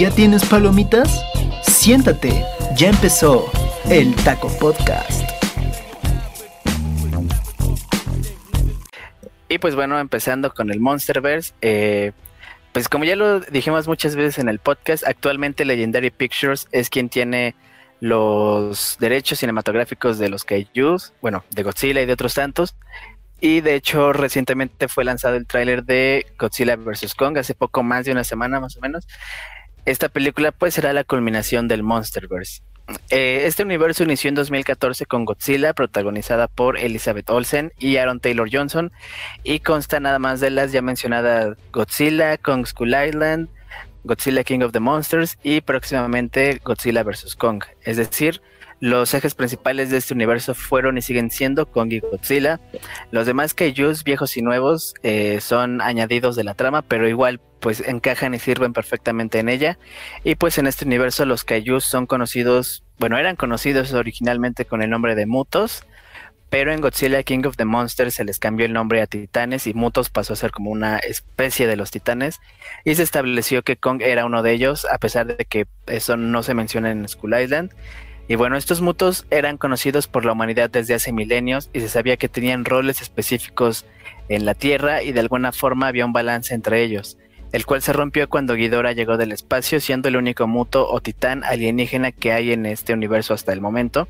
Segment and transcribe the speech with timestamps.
[0.00, 1.22] ¿Ya tienes palomitas?
[1.62, 2.42] Siéntate,
[2.74, 3.52] ya empezó
[3.90, 5.28] el Taco Podcast.
[9.50, 12.12] Y pues bueno, empezando con el Monsterverse, eh,
[12.72, 17.10] pues como ya lo dijimos muchas veces en el podcast, actualmente Legendary Pictures es quien
[17.10, 17.54] tiene
[18.00, 22.74] los derechos cinematográficos de los Kaijus, bueno, de Godzilla y de otros tantos.
[23.38, 27.14] Y de hecho, recientemente fue lanzado el tráiler de Godzilla vs.
[27.14, 29.06] Kong, hace poco más de una semana más o menos.
[29.84, 32.62] Esta película pues será la culminación del Monsterverse.
[33.10, 38.48] Eh, este universo inició en 2014 con Godzilla, protagonizada por Elizabeth Olsen y Aaron Taylor
[38.52, 38.92] Johnson,
[39.44, 43.48] y consta nada más de las ya mencionadas Godzilla, Kong School Island,
[44.04, 47.36] Godzilla King of the Monsters y próximamente Godzilla vs.
[47.36, 47.62] Kong.
[47.82, 48.40] Es decir,
[48.80, 52.60] los ejes principales de este universo fueron y siguen siendo Kong y Godzilla.
[53.10, 57.80] Los demás kaijus, viejos y nuevos, eh, son añadidos de la trama, pero igual pues
[57.86, 59.78] encajan y sirven perfectamente en ella.
[60.24, 64.88] Y pues en este universo los kaijus son conocidos, bueno, eran conocidos originalmente con el
[64.88, 65.84] nombre de Mutos,
[66.48, 69.74] pero en Godzilla King of the Monsters se les cambió el nombre a Titanes y
[69.74, 72.40] Mutos pasó a ser como una especie de los Titanes
[72.84, 76.42] y se estableció que Kong era uno de ellos, a pesar de que eso no
[76.42, 77.72] se menciona en Skull Island.
[78.30, 82.16] Y bueno, estos mutos eran conocidos por la humanidad desde hace milenios y se sabía
[82.16, 83.86] que tenían roles específicos
[84.28, 87.18] en la Tierra y de alguna forma había un balance entre ellos,
[87.50, 91.42] el cual se rompió cuando Ghidorah llegó del espacio, siendo el único muto o titán
[91.42, 94.06] alienígena que hay en este universo hasta el momento.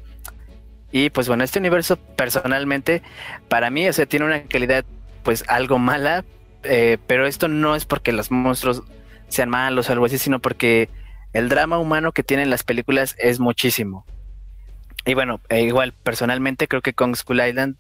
[0.93, 3.01] Y pues bueno, este universo personalmente
[3.49, 4.85] para mí, o sea, tiene una calidad
[5.23, 6.27] pues algo mala,
[6.63, 8.83] eh, pero esto no es porque los monstruos
[9.29, 10.91] sean malos o algo así, sino porque
[11.33, 14.05] el drama humano que tienen las películas es muchísimo.
[15.07, 17.77] Y bueno, e igual personalmente creo que Kong School Island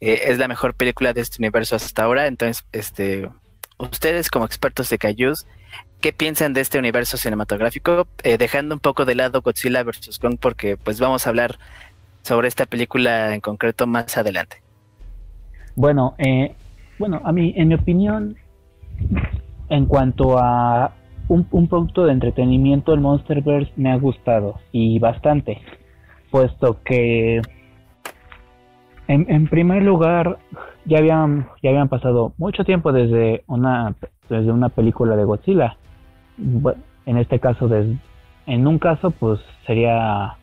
[0.00, 2.26] eh, es la mejor película de este universo hasta ahora.
[2.26, 3.28] Entonces, este,
[3.78, 5.46] ustedes como expertos de Kaijus,
[6.00, 8.06] ¿qué piensan de este universo cinematográfico?
[8.22, 10.18] Eh, dejando un poco de lado Godzilla vs.
[10.18, 11.58] Kong porque pues vamos a hablar
[12.22, 14.62] sobre esta película en concreto más adelante.
[15.74, 16.54] Bueno, eh,
[16.98, 18.36] bueno, a mí, en mi opinión,
[19.68, 20.94] en cuanto a
[21.28, 25.60] un, producto de entretenimiento, el Monsterverse me ha gustado y bastante,
[26.30, 27.40] puesto que
[29.08, 30.38] en, primer lugar
[30.84, 33.94] ya habían ya habían pasado mucho tiempo desde una
[34.28, 35.76] desde una película de Godzilla.
[37.06, 37.68] en este caso,
[38.46, 40.36] en un caso, pues sería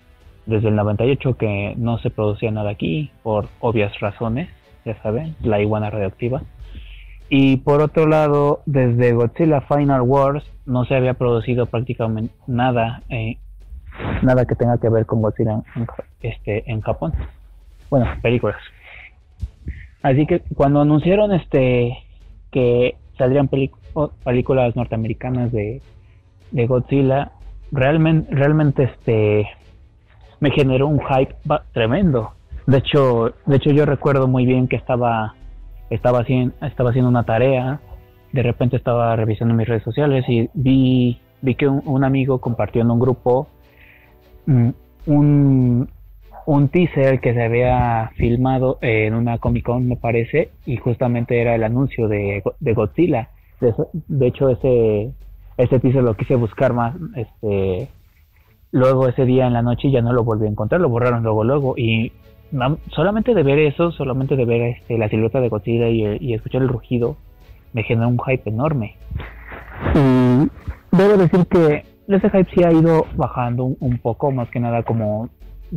[0.45, 4.49] desde el 98 que no se producía nada aquí por obvias razones,
[4.85, 6.41] ya saben, la iguana radioactiva.
[7.29, 13.37] Y por otro lado, desde Godzilla Final Wars no se había producido prácticamente nada, eh,
[14.23, 15.87] nada que tenga que ver con Godzilla en,
[16.21, 17.13] este, en Japón.
[17.89, 18.57] Bueno, películas.
[20.01, 21.97] Así que cuando anunciaron este
[22.51, 25.81] que saldrían películas norteamericanas de,
[26.51, 27.31] de Godzilla,
[27.71, 29.47] realmente, realmente este
[30.39, 31.35] me generó un hype
[31.73, 32.31] tremendo.
[32.65, 35.35] De hecho, de hecho yo recuerdo muy bien que estaba
[35.89, 37.79] estaba haciendo, estaba haciendo una tarea,
[38.31, 42.91] de repente estaba revisando mis redes sociales y vi, vi que un, amigo compartió en
[42.91, 43.47] un grupo
[44.45, 44.69] mm,
[45.07, 45.89] un,
[46.45, 51.55] un teaser que se había filmado en una Comic Con, me parece, y justamente era
[51.55, 53.29] el anuncio de, de Godzilla.
[53.59, 55.11] De, hecho, ese,
[55.57, 57.89] ese teaser lo quise buscar más, este,
[58.71, 61.43] luego ese día en la noche ya no lo volví a encontrar, lo borraron luego,
[61.43, 62.13] luego, y
[62.95, 66.69] solamente de ver eso, solamente de ver este, la silueta de Godzilla y, escuchar el
[66.69, 67.17] rugido,
[67.73, 68.95] me generó un hype enorme.
[69.95, 74.83] Y debo decir que ese hype sí ha ido bajando un, poco, más que nada
[74.83, 75.29] como,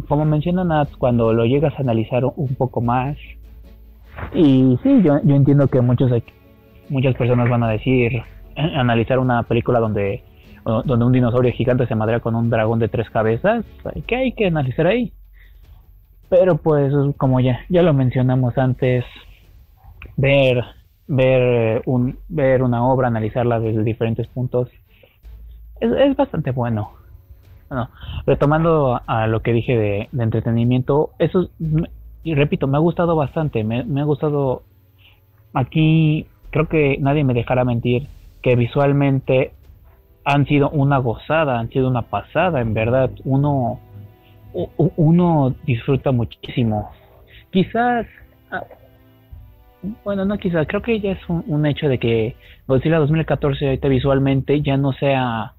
[0.09, 3.17] como menciona Nat, cuando lo llegas a analizar un poco más.
[4.35, 6.11] Y sí, yo, yo entiendo que muchos,
[6.89, 8.25] muchas personas van a decir, eh,
[8.57, 10.23] analizar una película donde,
[10.65, 13.65] donde un dinosaurio gigante se madrea con un dragón de tres cabezas,
[14.07, 15.13] ¿qué hay que analizar ahí?
[16.33, 19.05] Pero pues como ya, ya lo mencionamos antes,
[20.17, 20.65] ver,
[21.07, 24.71] ver, un, ver una obra, analizarla desde diferentes puntos,
[25.79, 26.93] es, bastante bueno.
[27.69, 27.91] Bueno,
[28.25, 31.51] retomando a lo que dije de, entretenimiento, eso,
[32.23, 34.63] y repito, me ha gustado bastante, me, me ha gustado,
[35.53, 38.09] aquí creo que nadie me dejará mentir,
[38.41, 39.53] que visualmente
[40.25, 43.81] han sido una gozada, han sido una pasada, en verdad, uno
[44.53, 46.91] uno disfruta muchísimo.
[47.51, 48.07] Quizás,
[48.51, 48.65] ah,
[50.05, 54.63] bueno, no quizás, creo que ya es un, hecho de que Godzilla 2014 ahorita visualmente
[54.63, 55.55] ya no sea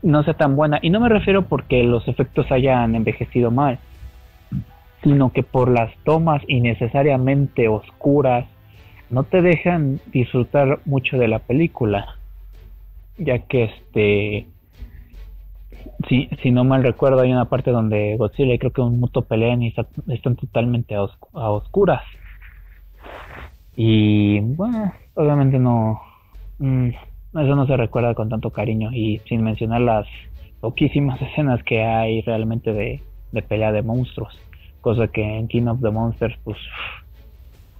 [0.00, 3.80] no sea tan buena y no me refiero porque los efectos hayan envejecido mal
[5.02, 8.46] sino que por las tomas innecesariamente oscuras
[9.10, 12.14] no te dejan disfrutar mucho de la película
[13.18, 14.46] ya que este
[16.08, 19.22] si, si no mal recuerdo, hay una parte donde Godzilla y creo que un muto
[19.22, 19.74] pelean y
[20.08, 21.02] están totalmente a,
[21.32, 22.02] oscuras.
[23.76, 26.00] Y bueno, obviamente no.
[26.58, 28.90] Mm, eso no se recuerda con tanto cariño.
[28.92, 30.06] Y sin mencionar las
[30.60, 33.02] poquísimas escenas que hay realmente de,
[33.32, 34.38] de pelea de monstruos.
[34.80, 36.58] Cosa que en King of the Monsters, pues.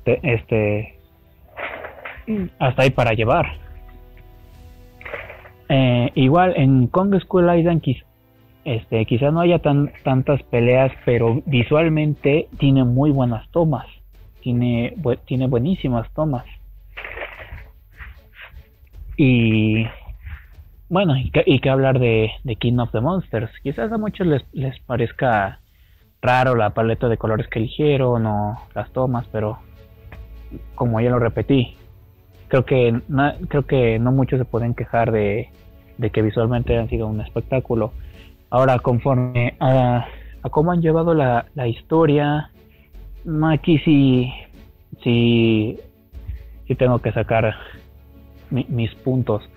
[0.04, 0.94] este.
[2.58, 3.67] Hasta ahí para llevar.
[5.68, 7.82] Eh, igual en Kong School Island
[8.64, 13.86] este, quizá no haya tan, tantas peleas, pero visualmente tiene muy buenas tomas.
[14.42, 14.94] Tiene,
[15.26, 16.44] tiene buenísimas tomas.
[19.16, 19.86] Y
[20.90, 23.50] bueno, y que, hablar de, de, King of the Monsters.
[23.62, 25.60] Quizás a muchos les, les parezca
[26.20, 29.58] raro la paleta de colores que eligieron o las tomas, pero
[30.74, 31.77] como ya lo repetí,
[32.48, 33.00] creo que,
[33.48, 35.50] creo que no muchos se pueden quejar de,
[35.98, 37.92] de que visualmente han sido un espectáculo.
[38.50, 40.06] Ahora, conforme a,
[40.50, 42.50] cómo han llevado la, la historia,
[43.44, 44.32] aquí sí,
[45.02, 45.78] sí,
[46.78, 47.54] tengo que sacar
[48.50, 49.48] mis puntos.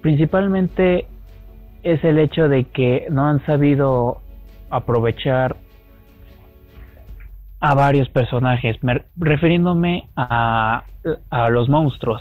[0.00, 1.06] Principalmente
[1.82, 4.20] es el hecho de que no han sabido
[4.70, 5.56] aprovechar
[7.62, 8.76] a varios personajes,
[9.16, 10.82] refiriéndome a,
[11.30, 12.20] a los monstruos.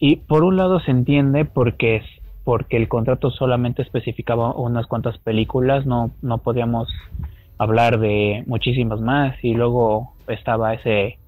[0.00, 2.02] Y por un lado se entiende porque
[2.42, 6.88] porque el contrato solamente especificaba unas cuantas películas, no, no podíamos
[7.56, 11.18] hablar de muchísimas más y luego estaba ese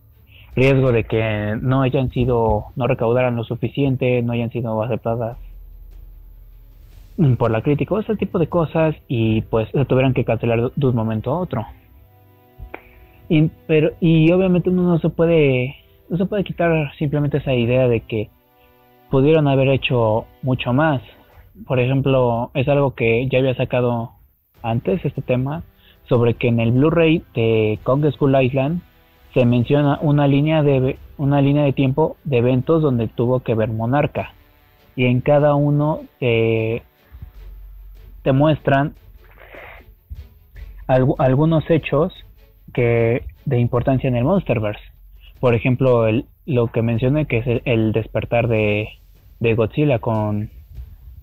[0.54, 5.38] riesgo de que no hayan sido, no recaudaran lo suficiente, no hayan sido aceptadas
[7.38, 10.94] por la crítica, ese tipo de cosas y pues se tuvieran que cancelar de un
[10.94, 11.64] momento a otro.
[13.28, 15.76] Y, pero, y obviamente uno no se puede,
[16.08, 18.30] no se puede quitar simplemente esa idea de que
[19.10, 21.02] pudieron haber hecho mucho más.
[21.66, 24.12] Por ejemplo, es algo que ya había sacado
[24.62, 25.62] antes este tema,
[26.08, 28.80] sobre que en el Blu-ray de Kong School Island
[29.34, 33.70] se menciona una línea de una línea de tiempo de eventos donde tuvo que ver
[33.70, 34.32] Monarca
[34.96, 36.82] y en cada uno te,
[38.22, 38.94] te muestran
[40.86, 42.12] algunos hechos
[42.72, 44.82] que de importancia en el Monsterverse.
[45.40, 48.88] Por ejemplo, el, lo que mencioné que es el despertar de,
[49.40, 50.50] de Godzilla con,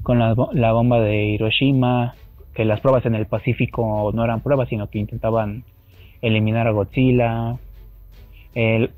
[0.03, 2.15] con la, bomba de Hiroshima,
[2.53, 5.63] que las pruebas en el Pacífico no eran pruebas, sino que intentaban
[6.21, 7.57] eliminar a Godzilla,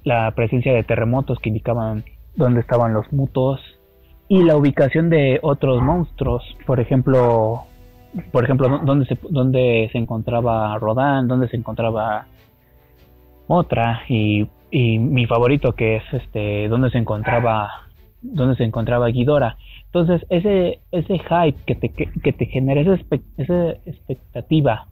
[0.04, 2.04] la presencia de terremotos que indicaban
[2.36, 3.62] dónde estaban los mutos.
[4.28, 7.66] Y la ubicación de otros monstruos, por ejemplo,
[8.32, 12.26] por ejemplo, dónde se, dónde se encontraba Rodan, dónde se encontraba
[13.48, 17.86] otra y, y mi favorito que es este, dónde se encontraba
[18.34, 19.58] donde se encontraba Guidora.
[19.86, 23.00] Entonces, ese, ese hype que te, que, te genera, esa,
[23.38, 24.88] esa expectativa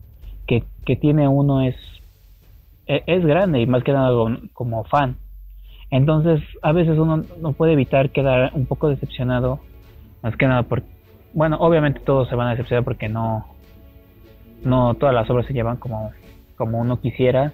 [0.48, 1.76] que, que, tiene uno es,
[2.88, 4.12] e, es, grande y más que nada
[4.54, 5.18] como fan.
[5.90, 9.60] Entonces, a veces uno no puede evitar quedar un poco decepcionado,
[10.22, 10.84] más que nada por,
[11.34, 13.46] bueno, obviamente todos se van a decepcionar porque no,
[14.64, 16.12] no todas las obras se llevan como,
[16.56, 17.54] como uno quisiera,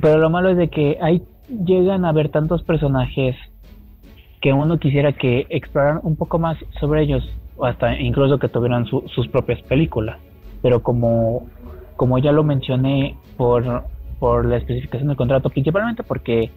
[0.00, 3.36] pero lo malo es de que hay llegan a haber tantos personajes
[4.40, 7.24] que uno quisiera que exploraran un poco más sobre ellos,
[7.56, 10.18] o hasta incluso que tuvieran sus propias películas.
[10.62, 11.46] Pero como,
[11.96, 13.84] como ya lo mencioné por,
[14.18, 16.50] por la especificación del contrato, principalmente porque,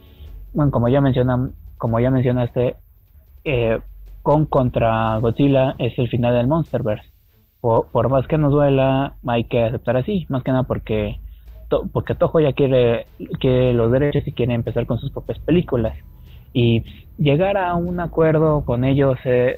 [0.54, 2.76] bueno, como ya mencionan, como ya mencionaste,
[3.44, 3.80] eh,
[4.22, 7.10] con contra Godzilla es el final del Monsterverse.
[7.62, 11.20] Por, por, más que nos duela, hay que aceptar así, más que nada porque,
[11.92, 13.08] porque Toho ya quiere,
[13.40, 15.96] quiere los derechos y quiere empezar con sus propias películas.
[16.54, 16.84] Y
[17.18, 19.58] llegar a un acuerdo con ellos eh,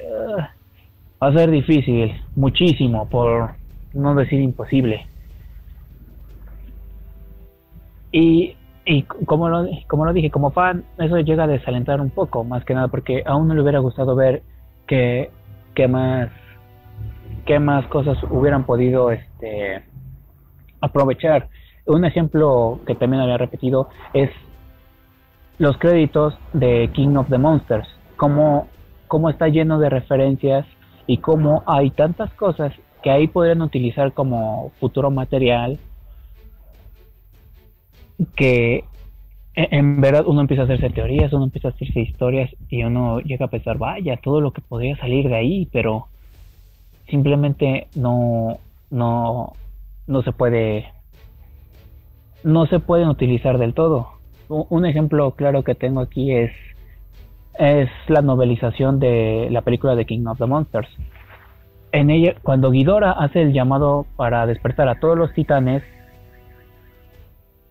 [1.22, 3.54] va a ser difícil, muchísimo, por
[3.94, 5.06] no decir imposible.
[8.12, 12.42] Y, y como, lo, como lo dije, como fan, eso llega a desalentar un poco,
[12.44, 14.42] más que nada, porque a uno le hubiera gustado ver
[14.86, 15.30] que,
[15.74, 16.28] que más
[17.46, 19.82] qué más cosas hubieran podido este
[20.80, 21.48] aprovechar.
[21.90, 24.30] Un ejemplo que también había repetido es
[25.58, 28.68] los créditos de King of the Monsters, cómo,
[29.08, 30.66] cómo está lleno de referencias
[31.06, 35.78] y cómo hay tantas cosas que ahí podrían utilizar como futuro material
[38.36, 38.84] que
[39.54, 43.18] e, en verdad uno empieza a hacerse teorías, uno empieza a hacerse historias y uno
[43.20, 46.06] llega a pensar, vaya, todo lo que podría salir de ahí, pero
[47.08, 48.58] simplemente no,
[48.90, 49.54] no,
[50.06, 50.92] no se puede,
[52.42, 54.20] no se pueden utilizar del todo
[54.50, 56.50] un ejemplo claro que tengo aquí es,
[57.58, 60.88] es la novelización de la película de King of the Monsters.
[61.92, 65.82] en ella, cuando Ghidorah hace el llamado para despertar a todos los titanes,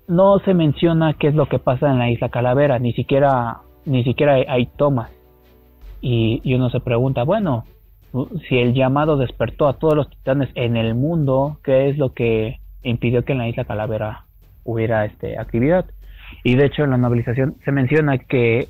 [0.07, 4.03] no se menciona qué es lo que pasa en la isla Calavera, ni siquiera, ni
[4.03, 5.11] siquiera hay, tomas.
[6.01, 7.65] Y, y, uno se pregunta, bueno,
[8.47, 12.59] si el llamado despertó a todos los titanes en el mundo, ¿qué es lo que
[12.83, 14.28] impidió que en la isla Calavera
[14.71, 15.85] hubiera este, actividad?
[16.43, 18.67] Y de hecho en la novelización se menciona que,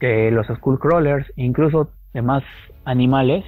[0.00, 2.42] que los Skullcrawlers, incluso demás
[2.84, 3.44] animales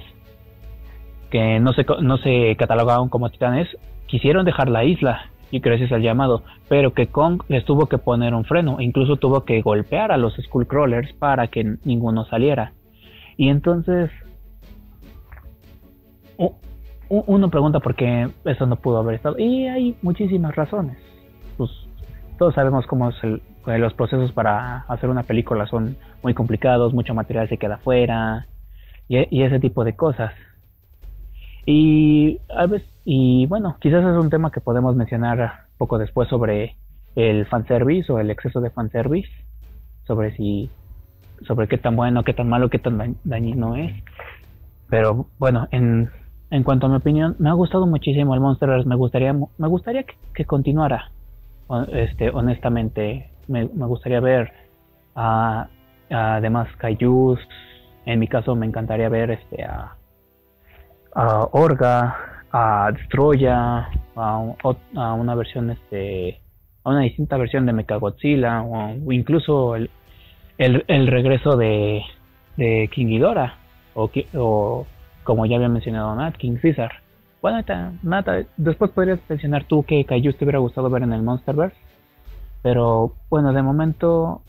[1.31, 3.67] que no se, no se catalogaban como titanes,
[4.07, 8.33] quisieron dejar la isla y gracias al llamado, pero que Kong les tuvo que poner
[8.33, 12.73] un freno, incluso tuvo que golpear a los Skullcrawlers para que ninguno saliera.
[13.37, 14.11] Y entonces
[17.09, 19.37] uno pregunta por qué eso no pudo haber estado.
[19.39, 20.97] Y hay muchísimas razones.
[22.39, 27.13] Todos sabemos cómo es el, los procesos para hacer una película son muy complicados, mucho
[27.13, 28.47] material se queda fuera
[29.09, 30.33] y, ese tipo de cosas.
[31.65, 36.77] Y, a veces, y bueno, quizás es un tema que podemos mencionar poco después sobre
[37.15, 39.29] el fanservice o el exceso de fanservice,
[40.07, 40.69] sobre si
[41.45, 43.91] sobre qué tan bueno, qué tan malo, qué tan dañino es.
[44.89, 46.09] Pero bueno, en,
[46.51, 48.85] en cuanto a mi opinión, me ha gustado muchísimo el Monsters.
[48.85, 51.11] Me gustaría, me gustaría que, continuara.
[51.91, 54.51] Este, honestamente, me, gustaría ver
[55.15, 55.67] a,
[56.09, 57.39] además Kaijus.
[58.05, 59.95] En mi caso, me encantaría ver este a,
[61.51, 64.53] Orga, a Destroya, a,
[64.95, 66.41] a, una versión este
[66.83, 69.89] a una distinta versión de Mechagodzilla o, incluso el,
[70.57, 72.01] el, regreso de,
[72.57, 73.55] de King Ghidorah
[73.95, 74.87] o, o
[75.23, 76.91] como ya había mencionado Nat, King Caesar.
[77.41, 77.63] Bueno,
[78.03, 81.77] Nata, después podrías mencionar tú que Kaiju te hubiera gustado ver en el Monsterverse.
[82.61, 84.41] Pero bueno, de momento,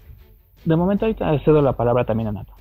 [0.64, 2.52] de momento ahorita cedo la palabra también a Nata.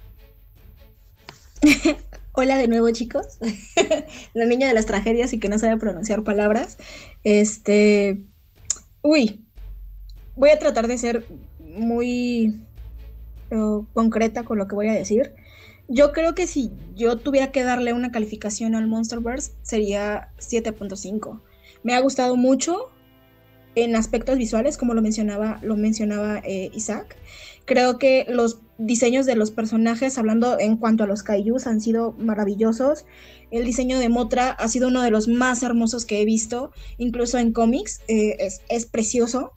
[2.34, 3.40] Hola de nuevo, chicos.
[4.34, 6.78] la niña de las tragedias y que no sabe pronunciar palabras.
[7.24, 8.22] Este.
[9.02, 9.44] Uy.
[10.36, 11.26] Voy a tratar de ser
[11.60, 12.62] muy
[13.52, 15.34] uh, concreta con lo que voy a decir
[15.90, 21.42] yo creo que si yo tuviera que darle una calificación al Monsterverse sería 7.5.
[21.84, 22.92] Me ha gustado mucho
[23.76, 27.18] en aspectos visuales, como lo mencionaba, lo mencionaba eh, Isaac.
[27.66, 32.14] Creo que los diseños de los personajes, hablando en cuanto a los kaijus, han sido
[32.14, 33.06] maravillosos.
[33.52, 37.38] El diseño de Motra ha sido uno de los más hermosos que he visto, incluso
[37.38, 39.54] en cómics, eh, es, precioso.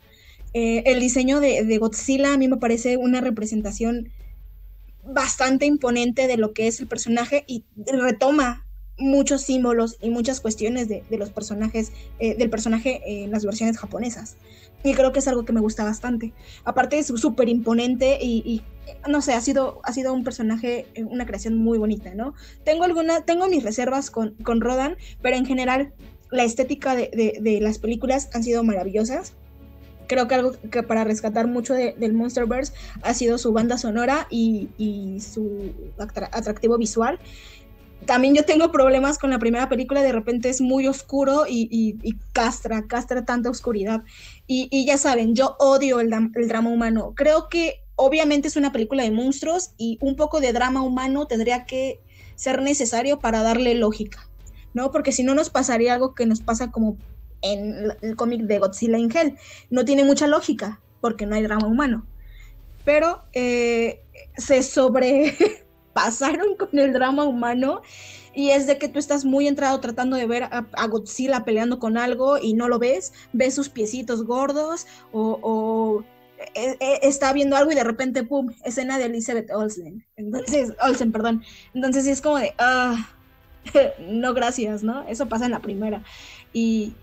[0.54, 4.10] Eh, el diseño de Godzilla a mí me parece una representación
[5.04, 8.66] bastante imponente de lo que es el personaje y retoma
[8.98, 14.36] muchos símbolos y muchas cuestiones de, los personajes, eh, del personaje en las versiones japonesas.
[14.84, 16.32] Y creo que es algo que me gusta bastante.
[16.64, 18.62] Aparte es súper imponente y,
[19.08, 22.34] no sé, ha sido, ha sido un personaje, eh, una creación muy bonita, ¿no?
[22.64, 25.92] Tengo alguna, tengo mis reservas con, con Rodan, pero en general
[26.30, 29.34] la estética de, de las películas han sido maravillosas
[30.12, 35.18] creo que algo que para rescatar mucho del Monsterverse ha sido su banda sonora y,
[35.20, 37.18] su atractivo visual.
[38.04, 41.96] También yo tengo problemas con la primera película, de repente es muy oscuro y,
[42.32, 44.02] castra, castra tanta oscuridad.
[44.46, 47.14] Y, ya saben, yo odio el, el drama humano.
[47.16, 51.64] Creo que obviamente es una película de monstruos y un poco de drama humano tendría
[51.64, 52.00] que
[52.34, 54.28] ser necesario para darle lógica,
[54.74, 54.90] ¿no?
[54.90, 56.98] Porque si no nos pasaría algo que nos pasa como
[57.42, 59.36] en el cómic de Godzilla in Hell.
[59.70, 62.06] No tiene mucha lógica porque no hay drama humano.
[62.84, 64.02] Pero eh,
[64.36, 67.82] se sobrepasaron con el drama humano
[68.34, 71.98] y es de que tú estás muy entrado tratando de ver a, Godzilla peleando con
[71.98, 76.02] algo y no lo ves, ves sus piecitos gordos o,
[76.54, 80.04] eh, eh, está viendo algo y de repente, pum, escena de Elizabeth Olsen.
[80.16, 81.44] Entonces, Olsen, perdón.
[81.74, 83.10] Entonces es como de, ah,
[84.00, 85.06] no gracias, ¿no?
[85.08, 86.02] Eso pasa en la primera.
[86.52, 86.94] Y,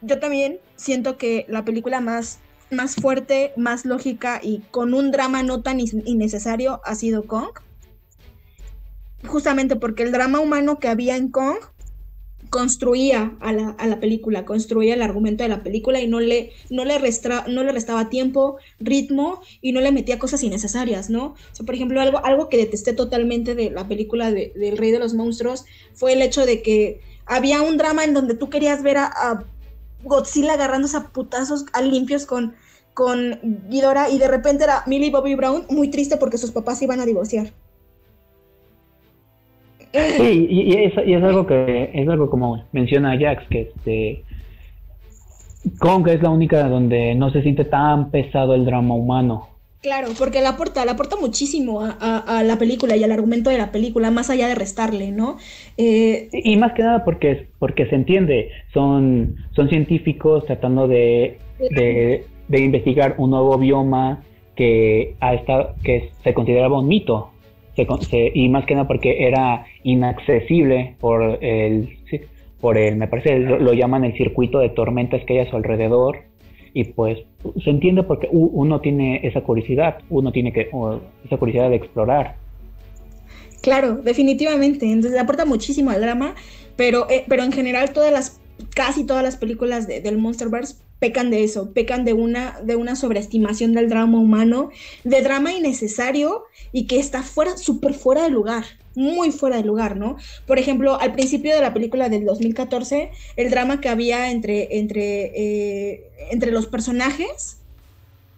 [0.00, 2.38] yo también siento que la película más,
[2.70, 7.50] más fuerte, más lógica y con un drama no tan innecesario ha sido Kong.
[9.26, 11.56] Justamente porque el drama humano que había en Kong
[12.50, 16.98] construía a la, película, construía el argumento de la película y no le, no le,
[17.48, 21.34] no le restaba tiempo, ritmo y no le metía cosas innecesarias, ¿no?
[21.66, 25.12] Por ejemplo, algo, algo que detesté totalmente de la película de, del Rey de los
[25.12, 29.44] Monstruos fue el hecho de que había un drama en donde tú querías ver a
[30.04, 32.54] Godzilla agarrándose a putazos a limpios con,
[32.94, 33.38] con
[33.68, 37.06] Ghidorah y de repente era Millie Bobby Brown muy triste porque sus papás iban a
[37.06, 37.48] divorciar.
[39.92, 44.24] Sí, y, es, algo que es algo como menciona Jax, que este
[45.78, 49.47] Kong es la única donde no se siente tan pesado el drama humano.
[49.80, 53.70] Claro, porque le aporta, le aporta muchísimo a, la película y al argumento de la
[53.70, 55.36] película, más allá de restarle, ¿no?
[55.76, 61.38] Eh, y más que nada porque, porque se entiende, son, son científicos tratando de,
[61.70, 62.24] de,
[62.60, 64.24] investigar un nuevo bioma
[64.56, 67.30] que, ha estado, que se consideraba un mito,
[67.76, 71.98] y más que nada porque era inaccesible por el,
[72.60, 75.56] por el, me parece, lo, lo llaman el circuito de tormentas que hay a su
[75.56, 76.27] alrededor,
[76.78, 77.18] y pues
[77.64, 80.70] se entiende porque uno tiene esa curiosidad, uno tiene que
[81.24, 82.36] esa curiosidad de explorar.
[83.62, 84.86] Claro, definitivamente.
[84.86, 86.36] Entonces aporta muchísimo al drama,
[86.76, 88.40] pero, eh, pero en general todas las,
[88.76, 93.72] casi todas las películas del Monsterverse pecan de eso, pecan de una, de una sobreestimación
[93.72, 94.70] del drama humano,
[95.04, 98.64] de drama innecesario y que está fuera, súper fuera de lugar
[98.98, 100.16] muy fuera de lugar, ¿no?
[100.44, 105.32] Por ejemplo, al principio de la película del 2014, el drama que había entre, entre,
[105.36, 107.58] eh, entre los personajes,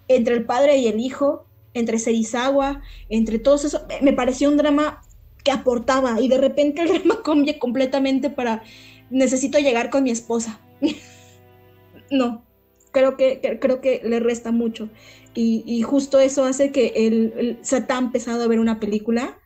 [0.06, 5.02] entre el padre y el hijo, entre Serizawa, entre todos eso, me pareció un drama
[5.42, 8.62] que aportaba y de repente el drama cambia completamente para
[9.08, 10.60] necesito llegar con mi esposa.
[12.10, 12.42] no,
[12.90, 14.88] creo que, creo que le resta mucho.
[15.34, 19.38] Y, justo eso hace que el, sea tan pesado ver una película,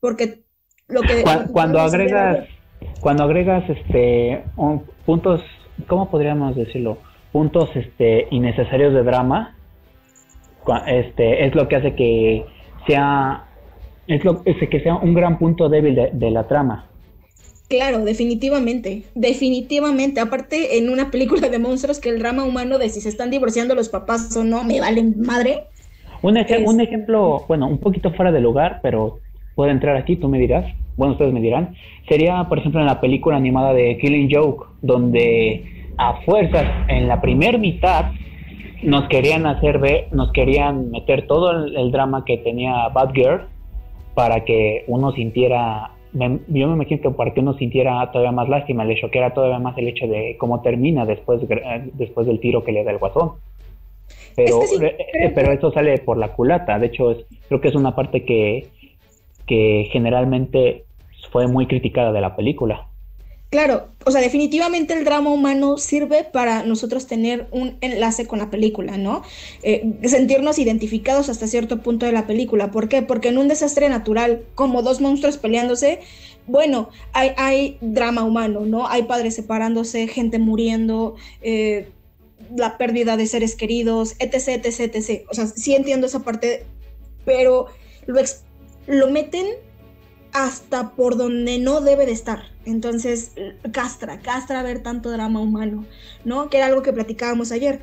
[0.00, 0.44] porque
[1.52, 2.46] cuando, agregas,
[3.00, 4.44] cuando agregas este
[5.06, 5.40] puntos,
[5.86, 6.98] ¿cómo podríamos decirlo?
[7.32, 9.56] Puntos este innecesarios de drama,
[10.86, 12.44] este es lo que hace que
[12.86, 13.48] sea
[14.06, 16.86] es lo que sea un gran punto débil de, la trama.
[17.68, 20.20] Claro, definitivamente, definitivamente.
[20.20, 23.74] Aparte, en una película de monstruos que el drama humano de si se están divorciando
[23.74, 25.64] los papás o no, me valen madre.
[26.22, 29.18] Un, un ejemplo, bueno, un poquito fuera de lugar, pero
[29.54, 30.64] puede entrar aquí, tú me dirás,
[30.96, 31.74] bueno, ustedes me dirán,
[32.08, 37.20] sería, por ejemplo, en la película animada de Killing Joke, donde a fuerzas en la
[37.20, 38.06] primer mitad
[38.82, 43.46] nos querían hacer ver, nos querían meter todo el, drama que tenía Bad Girl
[44.14, 48.84] para que uno sintiera, yo me imagino que para que uno sintiera todavía más lástima,
[48.84, 51.40] le choqueara todavía más el hecho de cómo termina después,
[51.94, 53.32] después del tiro que le da el guasón.
[54.36, 57.16] Pero, eh, pero eso sale por la culata, de hecho
[57.48, 58.68] creo que es una parte que
[59.46, 60.84] que generalmente
[61.30, 62.86] fue muy criticada de la película.
[63.54, 68.50] Claro, o sea, definitivamente el drama humano sirve para nosotros tener un enlace con la
[68.50, 69.22] película, ¿no?
[69.62, 72.72] Eh, sentirnos identificados hasta cierto punto de la película.
[72.72, 73.02] ¿Por qué?
[73.02, 76.00] Porque en un desastre natural, como dos monstruos peleándose,
[76.48, 78.88] bueno, hay, drama humano, ¿no?
[78.88, 81.92] Hay padres separándose, gente muriendo, eh,
[82.56, 85.26] la pérdida de seres queridos, etc, etc, etc.
[85.30, 86.66] O sea, sí entiendo esa parte,
[87.24, 87.66] pero
[88.88, 89.46] lo meten
[90.32, 92.52] hasta por donde no debe de estar.
[92.66, 93.32] Entonces,
[93.72, 95.84] castra, castra ver tanto drama humano,
[96.24, 96.48] ¿no?
[96.48, 97.80] Que era algo que platicábamos ayer.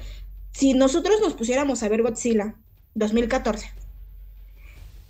[0.52, 2.56] Si nosotros nos pusiéramos a ver Godzilla
[2.96, 3.72] 2014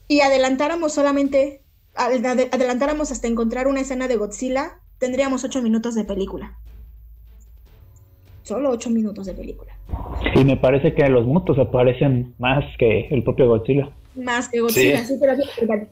[0.08, 1.62] y adelantáramos solamente,
[1.96, 6.58] adelantáramos hasta encontrar una escena de Godzilla, tendríamos ocho minutos de película.
[8.44, 9.76] Solo ocho minutos de película.
[10.36, 13.90] Y me parece que los mutos aparecen más que el propio Godzilla.
[14.16, 15.34] Más que Godzilla, sí, pero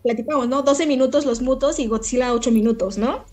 [0.04, 0.62] platicamos, ¿no?
[0.64, 3.24] 12 minutos los mutos y Godzilla 8 minutos, ¿no?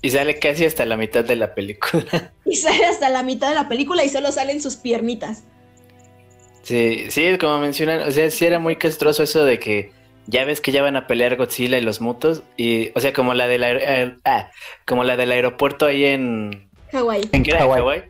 [0.00, 2.32] Y sale casi hasta la mitad de la película.
[2.44, 5.44] Y sale hasta la mitad de la película y solo salen sus piernitas.
[6.62, 9.92] Sí, sí, como mencionan, o sea, sí era muy castroso eso de que
[10.26, 13.34] ya ves que ya van a pelear Godzilla y los mutos y, o sea, como
[13.34, 14.50] la del eh, ah,
[14.86, 17.28] como la del aeropuerto ahí en Hawái.
[17.32, 18.02] En Hawái.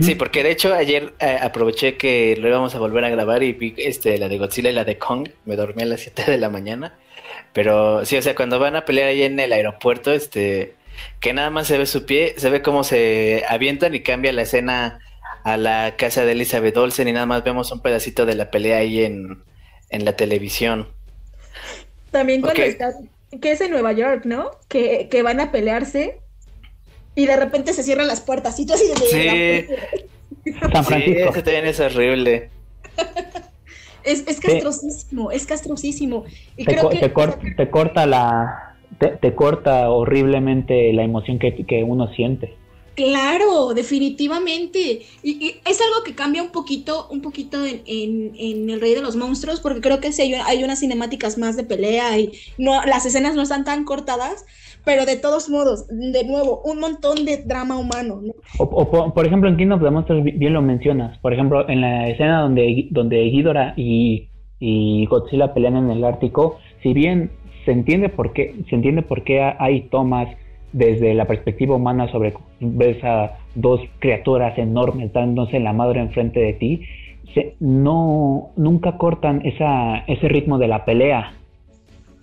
[0.00, 3.52] Sí, porque de hecho ayer eh, aproveché que lo íbamos a volver a grabar y
[3.52, 5.28] vi este, la de Godzilla y la de Kong.
[5.46, 6.94] Me dormí a las 7 de la mañana.
[7.54, 10.74] Pero sí, o sea, cuando van a pelear ahí en el aeropuerto, este,
[11.20, 14.42] que nada más se ve su pie, se ve cómo se avientan y cambia la
[14.42, 15.00] escena
[15.44, 18.78] a la casa de Elizabeth Olsen y nada más vemos un pedacito de la pelea
[18.78, 19.44] ahí en,
[19.90, 20.88] la televisión.
[22.10, 22.92] También cuando está,
[23.40, 24.50] que es en Nueva York, ¿no?
[24.68, 26.20] Que, que van a pelearse
[27.14, 29.66] y de repente se cierran las puertas y tú así de
[30.44, 30.52] Sí.
[30.72, 31.32] San Francisco.
[31.34, 32.50] Sí, también es horrible.
[34.04, 36.24] es, es castrosísimo, es castrosísimo.
[36.56, 37.50] Y te, creo que...
[37.56, 38.67] te, corta la
[38.98, 42.56] te, corta horriblemente la emoción que, que uno siente.
[42.98, 45.02] Claro, definitivamente.
[45.22, 49.14] Y, es algo que cambia un poquito, un poquito en, en, El Rey de los
[49.14, 53.06] Monstruos, porque creo que sí hay, hay, unas cinemáticas más de pelea y no, las
[53.06, 54.44] escenas no están tan cortadas,
[54.84, 58.20] pero de todos modos, de nuevo, un montón de drama humano.
[58.58, 61.16] O, por ejemplo, en Kingdom of the Monsters bien lo mencionas.
[61.18, 66.58] Por ejemplo, en la escena donde, donde Ghidorah y, y Godzilla pelean en el Ártico,
[66.82, 67.30] si bien
[67.68, 70.26] se entiende por qué, se entiende por qué hay tomas
[70.72, 76.54] desde la perspectiva humana sobre ves a dos criaturas enormes dándose la madre enfrente de
[76.54, 76.80] ti,
[77.60, 81.34] no, nunca cortan esa, ese ritmo de la pelea.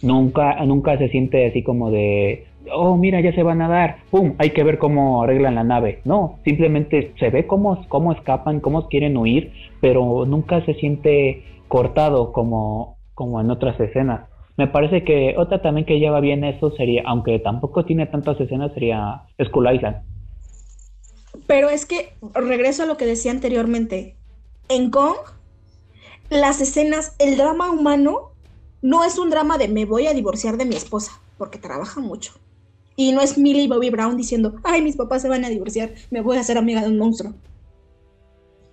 [0.01, 4.33] Nunca, nunca se siente así como de, oh, mira, ya se van a dar, pum,
[4.39, 5.99] hay que ver cómo arreglan la nave.
[6.05, 12.33] No, simplemente se ve cómo, cómo escapan, cómo quieren huir, pero nunca se siente cortado
[12.33, 14.21] como, como en otras escenas.
[14.57, 18.73] Me parece que otra también que lleva bien eso sería, aunque tampoco tiene tantas escenas,
[18.73, 19.97] sería Skull Island.
[21.45, 24.15] Pero es que regreso a lo que decía anteriormente.
[24.69, 25.17] En Kong,
[26.29, 28.31] las escenas, el drama humano
[28.81, 32.33] no es un drama de me voy a divorciar de mi esposa, porque trabaja mucho.
[32.95, 36.21] Y no es Millie Bobby Brown diciendo, ay, mis papás se van a divorciar, me
[36.21, 37.33] voy a hacer amiga de un monstruo.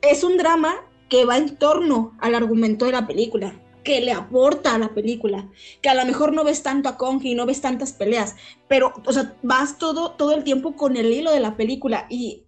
[0.01, 0.75] Es un drama
[1.09, 5.49] que va en torno al argumento de la película que le aporta a la película,
[5.81, 8.37] que a lo mejor no ves tanto a Kong y no ves tantas peleas,
[8.68, 12.45] pero, o sea, vas todo, todo el tiempo con el hilo de la película y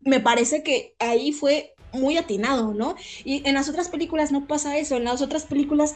[0.00, 2.94] me parece que ahí fue muy atinado, ¿no?
[3.24, 5.94] Y en las otras películas no pasa eso, en las otras películas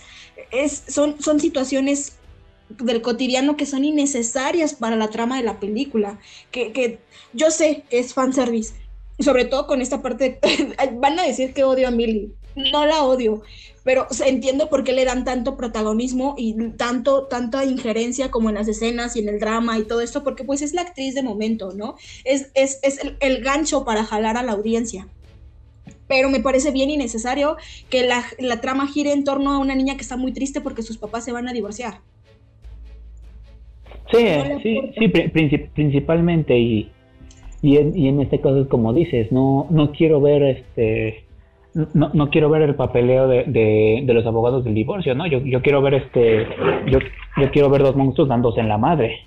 [0.50, 2.16] es, son, son situaciones
[2.68, 6.18] del cotidiano que son innecesarias para la trama de la película,
[6.50, 7.00] que, que
[7.32, 8.74] yo sé que es fanservice,
[9.18, 10.38] sobre todo con esta parte,
[10.94, 12.32] van a decir que odio a Millie,
[12.70, 13.42] no la odio,
[13.84, 18.68] pero entiendo por qué le dan tanto protagonismo y tanto, tanta injerencia como en las
[18.68, 21.72] escenas y en el drama y todo esto, porque pues es la actriz de momento,
[21.74, 21.96] ¿no?
[22.24, 25.08] Es, es, es el, gancho para jalar a la audiencia.
[26.06, 27.56] Pero me parece bien innecesario
[27.88, 30.82] que la, la, trama gire en torno a una niña que está muy triste porque
[30.82, 32.00] sus papás se van a divorciar.
[34.12, 34.26] Sí,
[34.62, 35.08] sí, sí,
[35.72, 36.90] principalmente y,
[37.62, 41.24] y, en, y en este caso es como dices, no, no quiero ver este
[41.74, 45.26] no, no quiero ver el papeleo de, los abogados del divorcio, ¿no?
[45.26, 46.46] Yo, yo quiero ver este,
[46.90, 46.98] yo,
[47.36, 49.26] yo quiero ver dos monstruos dándose en la madre.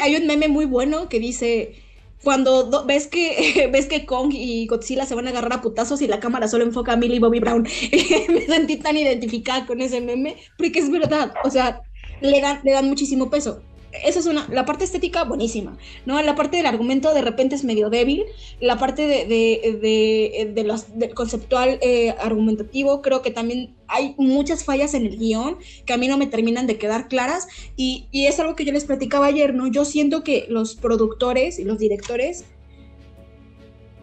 [0.00, 1.74] Hay, un meme muy bueno que dice,
[2.22, 6.06] cuando ves que ves que Kong y Godzilla se van a agarrar a putazos y
[6.06, 7.62] la cámara solo enfoca a Millie Bobby Brown.
[8.28, 11.82] me sentí tan identificada con ese meme, porque es verdad, o sea,
[12.20, 13.60] le dan, le dan muchísimo peso
[14.02, 15.76] esa es una, la parte estética buenísima,
[16.06, 16.20] ¿no?
[16.22, 18.24] La parte del argumento de repente es medio débil,
[18.60, 24.64] la parte de, de, de, los, del conceptual eh, argumentativo, creo que también hay muchas
[24.64, 28.26] fallas en el guion que a mí no me terminan de quedar claras y, y
[28.26, 29.66] es algo que yo les platicaba ayer, ¿no?
[29.68, 32.44] Yo siento que los productores y los directores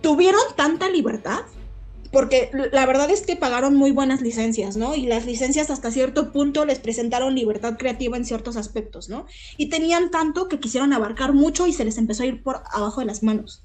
[0.02, 1.42] tuvieron tanta libertad
[2.12, 4.96] porque la verdad es que pagaron muy buenas licencias, ¿no?
[4.96, 9.26] Y las licencias hasta cierto punto les presentaron libertad creativa en ciertos aspectos, ¿no?
[9.58, 13.00] Y tenían tanto que quisieron abarcar mucho y se les empezó a ir por abajo
[13.00, 13.64] de las manos.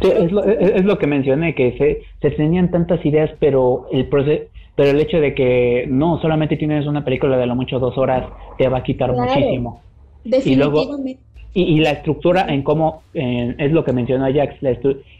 [0.00, 4.08] Sí, es lo, es lo que mencioné, que se, se tenían tantas ideas, pero el
[4.08, 7.98] proceso, pero el hecho de que no solamente tienes una película de lo mucho dos
[7.98, 8.26] horas
[8.58, 9.82] te va a quitar muchísimo.
[10.24, 11.10] Definitivamente.
[11.10, 14.56] Y, la estructura en cómo, es lo que mencionó Ajax,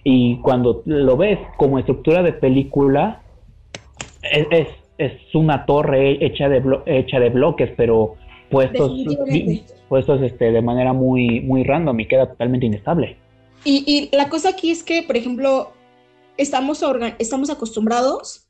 [0.04, 3.20] y cuando lo ves como estructura de película,
[4.22, 4.68] es,
[4.98, 8.14] es, una torre hecha de, hecha de bloques, pero
[8.50, 8.92] puestos,
[9.88, 13.16] puestos este, de manera muy, muy random y queda totalmente inestable.
[13.64, 15.72] Y, y la cosa aquí es que, por ejemplo,
[16.36, 16.82] estamos,
[17.18, 18.46] estamos acostumbrados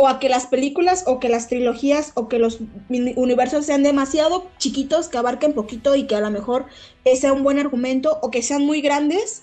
[0.00, 4.48] o a que las películas o que las trilogías o que los universos sean demasiado
[4.56, 6.64] chiquitos, que abarquen poquito y que a lo mejor
[7.04, 9.42] sea un buen argumento, o que sean muy grandes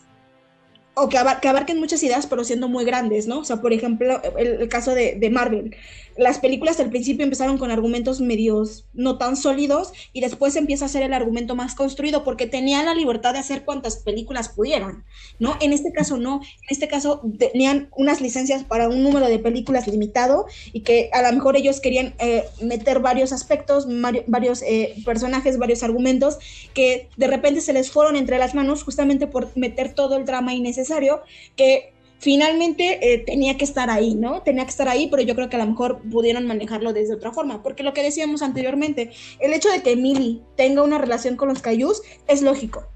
[0.96, 3.38] o que, abarquen muchas ideas, pero siendo muy grandes, ¿no?
[3.38, 5.76] O sea, por ejemplo, el, caso de, de, Marvel.
[6.17, 10.89] Las películas al principio empezaron con argumentos medios no tan sólidos y después empieza a
[10.89, 15.06] ser el argumento más construido porque tenían la libertad de hacer cuantas películas pudieran,
[15.39, 15.56] ¿no?
[15.62, 19.88] En este caso no, en este caso tenían unas licencias para un número de películas
[19.88, 23.88] limitado y que a lo mejor ellos querían eh, meter varios aspectos,
[24.27, 26.39] varios eh, personajes, varios argumentos
[26.73, 30.53] que de repente se les fueron entre las manos justamente por meter todo el drama
[30.53, 31.21] innecesario
[31.56, 34.41] que finalmente eh, tenía que estar ahí, ¿no?
[34.41, 37.32] Tenía que estar ahí, pero yo creo que a lo mejor pudieron manejarlo desde otra
[37.32, 41.49] forma, porque lo que decíamos anteriormente, el hecho de que Millie tenga una relación con
[41.49, 42.88] los Cayús es lógico,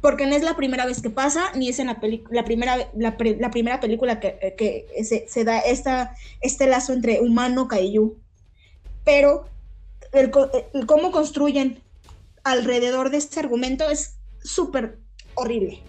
[0.00, 1.98] porque no es la primera vez que pasa, ni es en la,
[2.30, 3.16] la, primera, la,
[3.50, 8.16] primera película que, eh, se, da esta, este lazo entre humano Caillou.
[9.04, 9.46] Pero
[10.12, 10.30] el,
[10.86, 11.80] cómo construyen
[12.44, 14.98] alrededor de este argumento es súper
[15.34, 15.80] horrible.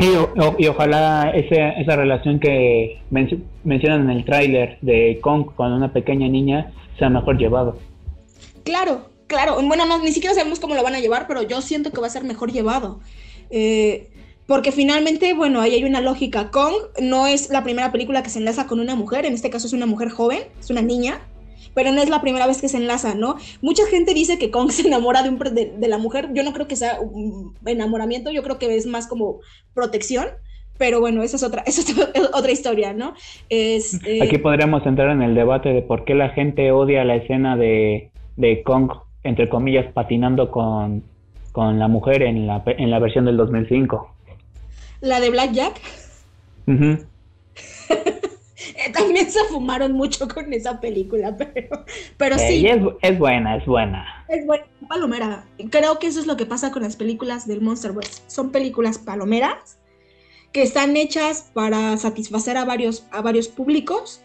[0.00, 6.72] Y, ojalá esa relación que mencionan en el tráiler de Kong con una pequeña niña
[6.98, 7.78] sea mejor llevado.
[8.64, 9.56] Claro, claro.
[9.62, 12.06] Bueno, no, ni siquiera sabemos cómo lo van a llevar, pero yo siento que va
[12.06, 13.00] a ser mejor llevado.
[13.50, 14.08] Eh,
[14.46, 16.50] porque finalmente, bueno, ahí hay una lógica.
[16.50, 19.66] Kong no es la primera película que se enlaza con una mujer, en este caso
[19.66, 21.20] es una mujer joven, es una niña.
[21.74, 23.36] Pero no es la primera vez que se enlaza, ¿no?
[23.62, 26.68] Mucha gente dice que Kong se enamora de, un, de, la mujer, yo no creo
[26.68, 29.40] que sea un enamoramiento, yo creo que es más como
[29.74, 30.26] protección,
[30.78, 33.14] pero bueno, esa es otra, esa es otra historia, ¿no?
[33.48, 37.56] Este Aquí podríamos entrar en el debate de por qué la gente odia la escena
[37.56, 38.90] de, de Kong,
[39.24, 41.02] entre comillas, patinando con,
[41.52, 44.14] con la mujer en la, en la versión del 2005.
[45.00, 45.80] ¿La de Black Jack?
[48.92, 51.84] También se fumaron mucho con esa película, pero,
[52.16, 52.66] pero sí.
[52.66, 54.24] Es, es, buena, es buena.
[54.28, 55.44] Es buena, palomera.
[55.70, 58.22] Creo que eso es lo que pasa con las películas del Monsterverse.
[58.26, 59.78] Son películas palomeras
[60.52, 64.22] que están hechas para satisfacer a varios, a varios públicos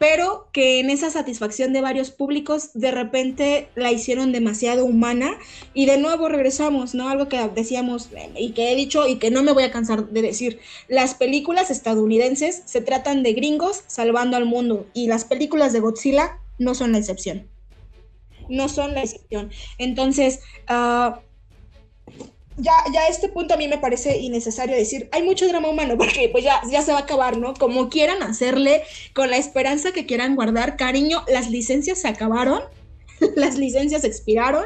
[0.00, 5.36] pero que en esa satisfacción de varios públicos de repente la hicieron demasiado humana
[5.74, 7.10] y de nuevo regresamos, ¿no?
[7.10, 10.22] Algo que decíamos y que he dicho y que no me voy a cansar de
[10.22, 10.58] decir,
[10.88, 16.38] las películas estadounidenses se tratan de gringos salvando al mundo y las películas de Godzilla
[16.56, 17.46] no son la excepción.
[18.48, 19.50] No son la excepción.
[19.76, 21.20] Entonces, uh,
[22.60, 25.94] ya, ya a este punto a mí me parece innecesario decir, hay mucho drama humano,
[25.98, 27.54] porque pues ya, ya se va a acabar, ¿no?
[27.54, 28.82] Como quieran hacerle,
[29.14, 32.62] con la esperanza que quieran guardar, cariño, las licencias se acabaron,
[33.36, 34.64] las licencias expiraron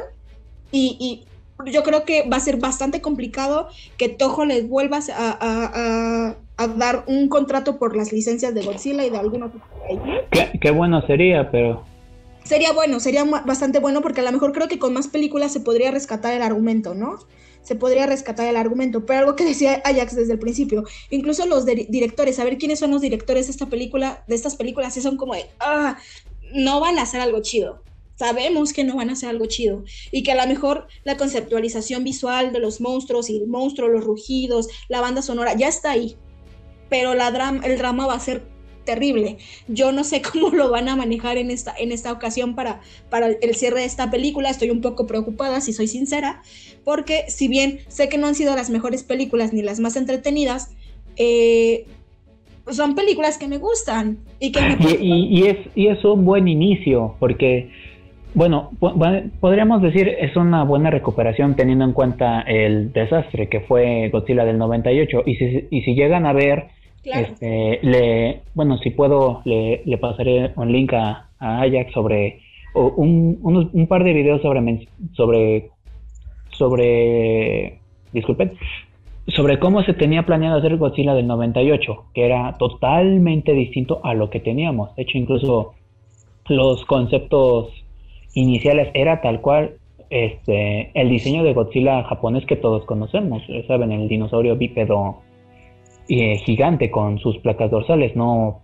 [0.71, 1.25] y,
[1.67, 6.35] yo creo que va a ser bastante complicado que Toho les vuelva a,
[6.77, 9.51] dar un contrato por las licencias de Godzilla y de algunos
[10.31, 11.85] qué, qué bueno sería, pero
[12.43, 15.61] sería bueno, sería bastante bueno porque a lo mejor creo que con más películas se
[15.61, 17.19] podría rescatar el argumento, ¿no?
[17.65, 21.65] Se podría rescatar el argumento, pero algo que decía Ajax desde el principio, incluso los
[21.65, 25.33] directores, saber quiénes son los directores de esta película, de estas películas, sí son como
[25.33, 25.97] de, ah,
[26.53, 27.81] no van a hacer algo chido.
[28.17, 32.05] Sabemos que no van a hacer algo chido y que a lo mejor la conceptualización
[32.05, 36.15] visual de los monstruos y el monstruo, los rugidos, la banda sonora ya está ahí,
[36.89, 38.54] pero el drama va a ser
[38.85, 39.37] terrible.
[39.67, 43.27] Yo no sé cómo lo van a manejar en esta, en esta ocasión para, para
[43.27, 44.49] el cierre de esta película.
[44.49, 46.41] Estoy un poco preocupada, si soy sincera,
[46.83, 50.73] porque si bien sé que no han sido las mejores películas ni las más entretenidas,
[51.17, 51.85] eh,
[52.67, 54.59] son películas que me gustan y que
[55.01, 57.69] y, es, y es un buen inicio, porque,
[58.33, 58.71] bueno,
[59.39, 64.57] podríamos decir es una buena recuperación teniendo en cuenta el desastre que fue Godzilla del
[64.57, 66.69] 98, y si, y si llegan a ver
[67.05, 72.39] este, le, bueno, si puedo, le, pasaré un link a, Ajax sobre
[72.73, 75.69] un, un, par de videos sobre, sobre,
[76.51, 77.79] sobre,
[78.13, 78.53] disculpen,
[79.27, 84.29] sobre cómo se tenía planeado hacer Godzilla del 98, que era totalmente distinto a lo
[84.29, 84.95] que teníamos.
[84.95, 85.73] De hecho, incluso
[86.47, 87.69] los conceptos
[88.33, 89.75] iniciales era tal cual
[90.09, 93.41] este, el diseño de Godzilla japonés que todos conocemos.
[93.67, 95.21] Saben, el dinosaurio bípedo
[96.07, 98.61] eh, gigante con sus placas dorsales, no,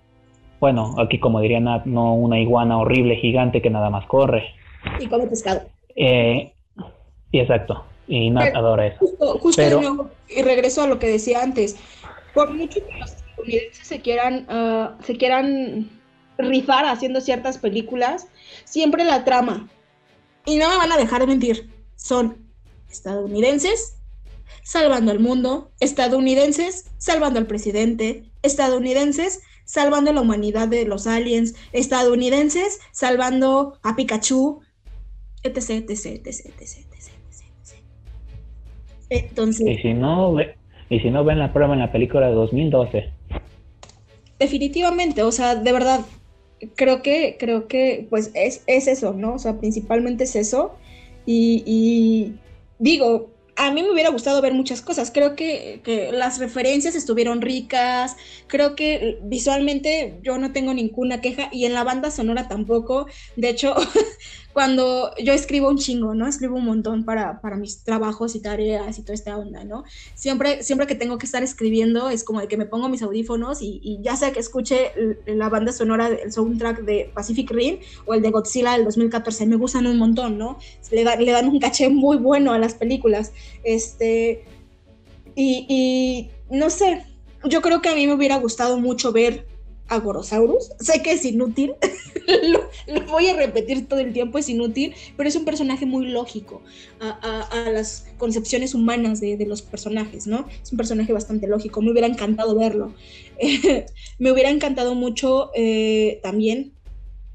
[0.60, 4.43] bueno, aquí como diría Nat, no una iguana horrible gigante que nada más corre.
[4.99, 5.62] Y come pescado.
[5.95, 6.54] Eh,
[7.32, 9.06] y exacto, y Nat adora eso.
[9.39, 11.77] Justo, y regreso a lo que decía antes,
[12.34, 15.89] por mucho que los estadounidenses se quieran, ah, se quieran
[16.38, 18.27] rifar haciendo ciertas películas,
[18.65, 19.67] siempre la trama,
[20.45, 22.38] y no me van a dejar de mentir, son
[22.89, 24.01] estadounidenses
[24.64, 32.80] salvando al mundo, estadounidenses salvando al presidente, estadounidenses salvando la humanidad de los aliens, estadounidenses
[32.92, 34.62] salvando a Pikachu,
[35.44, 36.86] etc, etc, etc, etc,
[39.10, 39.68] Entonces...
[39.68, 40.36] Y si no,
[40.90, 43.10] y si no ven la prueba en la película de 2012.
[44.40, 46.02] Definitivamente, o sea, de verdad,
[46.76, 49.36] creo que, creo que, pues es, es eso, ¿no?
[49.36, 50.76] O sea, principalmente es eso.
[51.26, 52.34] Y, y
[52.80, 55.12] digo, a mí me hubiera gustado ver muchas cosas.
[55.12, 55.82] Creo que,
[56.14, 58.16] las referencias estuvieron ricas.
[58.48, 63.08] Creo que visualmente yo no tengo ninguna queja y en la banda sonora tampoco.
[63.36, 63.76] De hecho,
[64.54, 66.28] cuando yo escribo un chingo, ¿no?
[66.28, 69.84] Escribo un montón para, para mis trabajos y tareas y toda esta onda, ¿no?
[70.16, 73.60] Siempre, siempre que tengo que estar escribiendo es como de que me pongo mis audífonos
[73.62, 74.92] y, ya sea que escuche
[75.26, 79.56] la banda sonora, el soundtrack de Pacific Rim o el de Godzilla del 2014, me
[79.56, 80.58] gustan un montón, ¿no?
[80.92, 83.34] Le, le dan un caché muy bueno a las películas.
[83.64, 84.46] Este,
[85.36, 87.06] y no sé,
[87.46, 89.48] yo creo que a mí me hubiera gustado mucho ver
[89.91, 90.71] a Gorosaurus.
[90.80, 91.75] Sé que es inútil,
[92.88, 96.62] lo, voy a repetir todo el tiempo, es inútil, pero es un personaje muy lógico
[96.99, 100.47] a, las concepciones humanas de, los personajes, ¿no?
[100.63, 102.93] Es un personaje bastante lógico, me hubiera encantado verlo.
[104.19, 106.71] me hubiera encantado mucho eh, también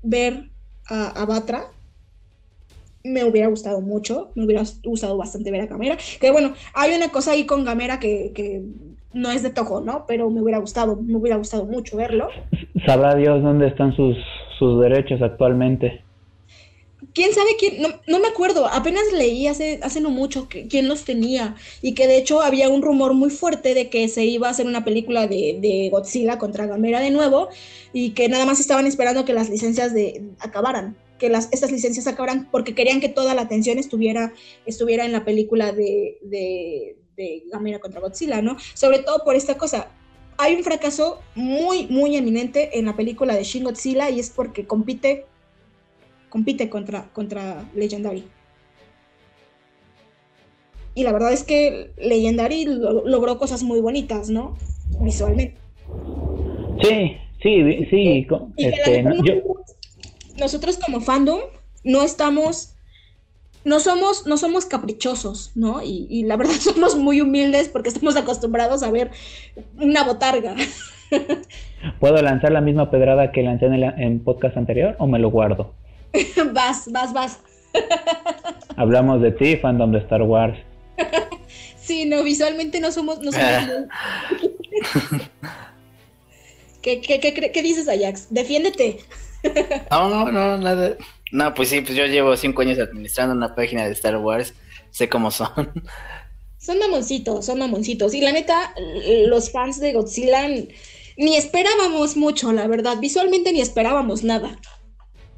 [0.03, 0.51] ver
[0.89, 1.71] a, Batra.
[3.05, 5.99] Me hubiera gustado mucho, me hubiera gustado bastante ver a Gamera.
[6.21, 8.65] Que bueno, hay una cosa ahí con Gamera que
[9.13, 10.05] no es de Toho, ¿no?
[10.07, 12.29] Pero me hubiera gustado, me hubiera gustado mucho verlo.
[12.85, 14.17] Sabrá Dios dónde están sus,
[14.59, 16.03] sus derechos actualmente.
[17.15, 20.89] quién sabe quién, no, no me acuerdo, apenas leí hace, hace no mucho que, quién
[20.89, 24.49] los tenía y que de hecho había un rumor muy fuerte de que se iba
[24.49, 27.49] a hacer una película de, de Godzilla contra Gamera de nuevo
[27.93, 32.07] y que nada más estaban esperando que las licencias de, acabaran, que las, estas licencias
[32.07, 34.33] acabaran porque querían que toda la atención estuviera,
[34.67, 38.57] estuviera en la película de, de, de Gamera contra Godzilla, ¿no?
[38.75, 39.89] Sobre todo por esta cosa,
[40.39, 44.67] hay un fracaso muy, muy eminente en la película de Shin Godzilla y es porque
[44.67, 45.27] compite
[46.29, 48.25] compite contra, contra Legendary.
[50.95, 54.57] Y la verdad es que Legendary lo, logró cosas muy bonitas, ¿no?
[55.01, 55.57] Visualmente.
[56.83, 58.27] Sí, sí, sí.
[58.57, 59.35] Este, no, yo...
[60.39, 61.41] Nosotros como fandom
[61.85, 62.76] no estamos,
[63.67, 65.83] no somos, no somos caprichosos, ¿no?
[65.83, 69.11] Y, y, la verdad somos muy humildes porque estamos acostumbrados a ver
[69.77, 70.55] una botarga.
[72.01, 75.31] ¿Puedo lanzar la misma pedrada que lancé en el en podcast anterior o me lo
[75.31, 75.75] guardo?
[76.53, 77.41] vas, vas, vas.
[78.77, 80.57] Hablamos de ti, fandom de Star Wars.
[81.77, 83.21] sí, no, visualmente no somos...
[83.21, 83.89] No somos
[86.83, 88.29] ¿Qué, qué, qué, ¿Qué, dices, Ajax?
[88.31, 89.01] Defiéndete.
[89.91, 90.97] no, no, nada.
[91.33, 94.55] No, pues sí, pues yo llevo cinco años administrando una página de Star Wars.
[94.91, 95.51] Sé cómo son.
[96.59, 98.15] Son mamoncitos, son mamoncitos.
[98.15, 98.75] Y la neta,
[99.27, 102.99] los fans de Godzilla ni esperábamos mucho, la verdad.
[103.01, 104.59] Visualmente ni esperábamos nada.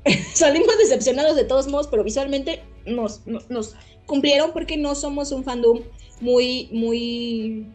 [0.35, 5.81] salimos decepcionados de todos modos, pero visualmente nos, nos, cumplieron porque no somos un fandom
[6.21, 7.67] muy, muy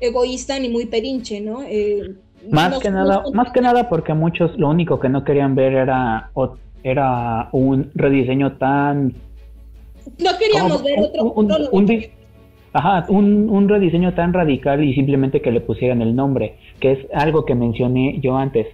[0.00, 1.62] egoísta ni muy perinche, ¿no?
[1.62, 2.16] Eh,
[2.50, 6.30] más que nada, más que nada porque muchos lo único que no querían ver era,
[6.82, 9.14] era un rediseño tan
[10.18, 12.02] no queríamos ver otro, un, un,
[12.72, 16.98] ajá, un, un rediseño tan radical y simplemente que le pusieran el nombre, que es
[17.12, 18.66] algo que mencioné yo antes.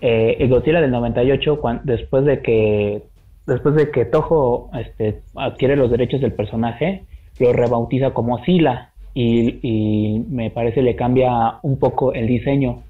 [0.00, 3.02] Eh, el Godzilla del 98, después de que
[3.46, 7.04] después de que Toho este, adquiere los derechos del personaje,
[7.38, 12.82] lo rebautiza como Sila y, me parece le cambia un poco el diseño.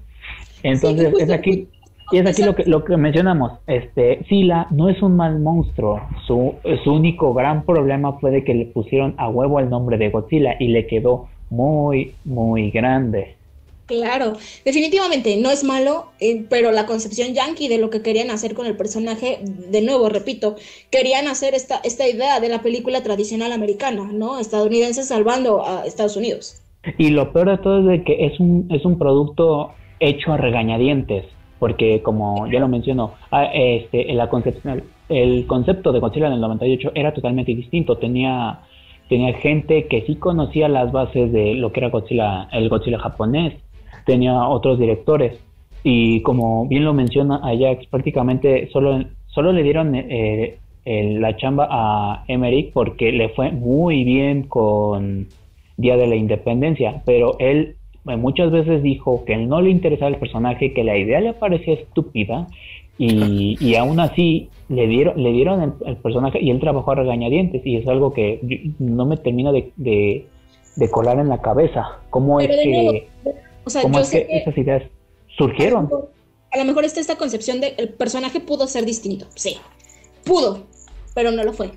[0.61, 1.69] Entonces es aquí
[2.11, 3.53] y es aquí lo que, lo que mencionamos.
[3.67, 6.01] Este, Sila no es un mal monstruo.
[6.25, 10.09] Su, su único gran problema fue de que le pusieron a huevo el nombre de
[10.09, 13.35] Godzilla y le quedó muy, muy grande.
[13.89, 18.53] Claro, definitivamente no es malo, eh, pero la concepción yankee de lo que querían hacer
[18.53, 20.57] con el personaje, de nuevo, repito,
[20.91, 24.37] querían hacer esta, esta idea de la película tradicional americana, ¿no?
[24.37, 26.61] Estadounidense salvando a Estados Unidos.
[26.99, 30.37] Y lo peor de todo es de que es un, es un producto hecho a
[30.37, 31.25] regañadientes,
[31.59, 37.13] porque como ya lo mencionó, ah, este, el concepto de Godzilla en el 98 era
[37.13, 38.61] totalmente distinto, tenía
[39.09, 43.55] tenía gente que sí conocía las bases de lo que era Godzilla, el Godzilla japonés,
[44.05, 45.39] tenía otros directores.
[45.83, 52.23] Y como bien lo menciona Ajax, prácticamente solo, solo le dieron eh, la chamba a
[52.27, 55.27] Emmerich porque le fue muy bien con
[55.77, 60.73] Día de la Independencia, pero él muchas veces dijo que no le interesaba el personaje,
[60.73, 62.47] que la idea le parecía estúpida
[62.97, 67.65] y, y aún así le dieron, le dieron el, personaje y él trabajó a regañadientes
[67.65, 68.39] y es algo que
[68.77, 71.99] no me termina de, de, colar en la cabeza.
[72.09, 73.07] ¿Cómo es que...
[73.65, 74.83] O sea, yo sé que, esas ideas
[75.37, 75.89] surgieron?
[76.51, 79.57] A lo, mejor, está esta concepción de el personaje pudo ser distinto, sí,
[80.23, 80.63] pudo,
[81.13, 81.71] pero no lo fue.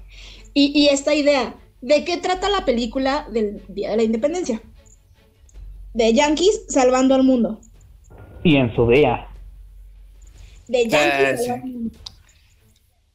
[0.55, 4.63] Y, y esta idea, ¿de qué trata la película del Día de la Independencia?
[5.95, 7.61] De Yankees salvando al mundo.
[8.43, 9.29] Y en su día.
[10.69, 11.99] De Yankees ah, salvando al mundo.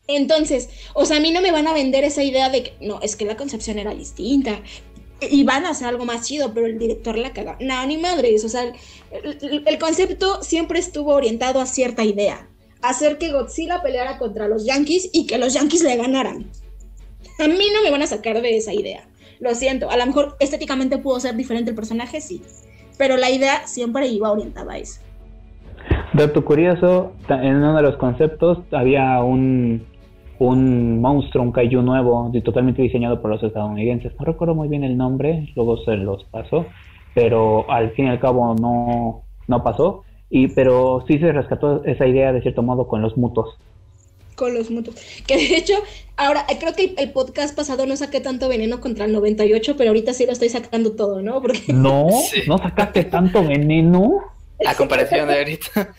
[0.08, 3.02] Entonces, o sea, a mí no me van a vender esa idea de que no,
[3.02, 4.62] es que la concepción era distinta,
[5.22, 7.58] y van a hacer algo más chido, pero el director la caga.
[7.60, 8.72] No, ni madres, o sea,
[9.12, 12.48] el, concepto siempre estuvo orientado a cierta idea,
[12.82, 16.52] hacer que Godzilla peleara contra los Yankees y que los Yankees le ganaran.
[17.40, 19.08] A mí no me van a sacar de esa idea.
[19.40, 22.42] Lo siento, a lo mejor estéticamente pudo ser diferente el personaje, sí,
[22.98, 25.02] pero la idea siempre iba orientada a eso.
[26.14, 29.86] Dato curioso, en uno de los conceptos había un
[30.40, 34.14] un monstruo, un kaiju nuevo, totalmente diseñado por los estadounidenses.
[34.20, 36.66] No recuerdo muy bien el nombre, luego se los pasó,
[37.16, 40.04] pero al fin y al cabo no, no pasó.
[40.30, 43.58] Y, pero sí se rescató esa idea de cierto modo con los mutos.
[44.38, 44.94] Con los mutos.
[45.26, 45.74] Que de hecho,
[46.16, 50.14] ahora creo que el podcast pasado no saqué tanto veneno contra el 98, pero ahorita
[50.14, 51.42] sí lo estoy sacando todo, ¿no?
[51.42, 51.64] Porque...
[51.74, 52.08] No,
[52.46, 54.20] no sacaste tanto veneno.
[54.64, 55.96] A comparación de ahorita.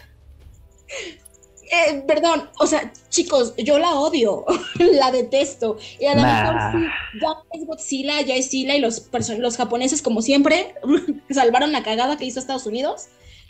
[1.70, 4.47] Eh, perdón, o sea, chicos, yo la odio,
[4.78, 5.76] la detesto.
[5.99, 10.01] Y a lo mejor sí, ya es Godzilla, ya es Sila y los, los japoneses,
[10.01, 10.76] como siempre,
[11.30, 13.09] salvaron la cagada que hizo Estados Unidos,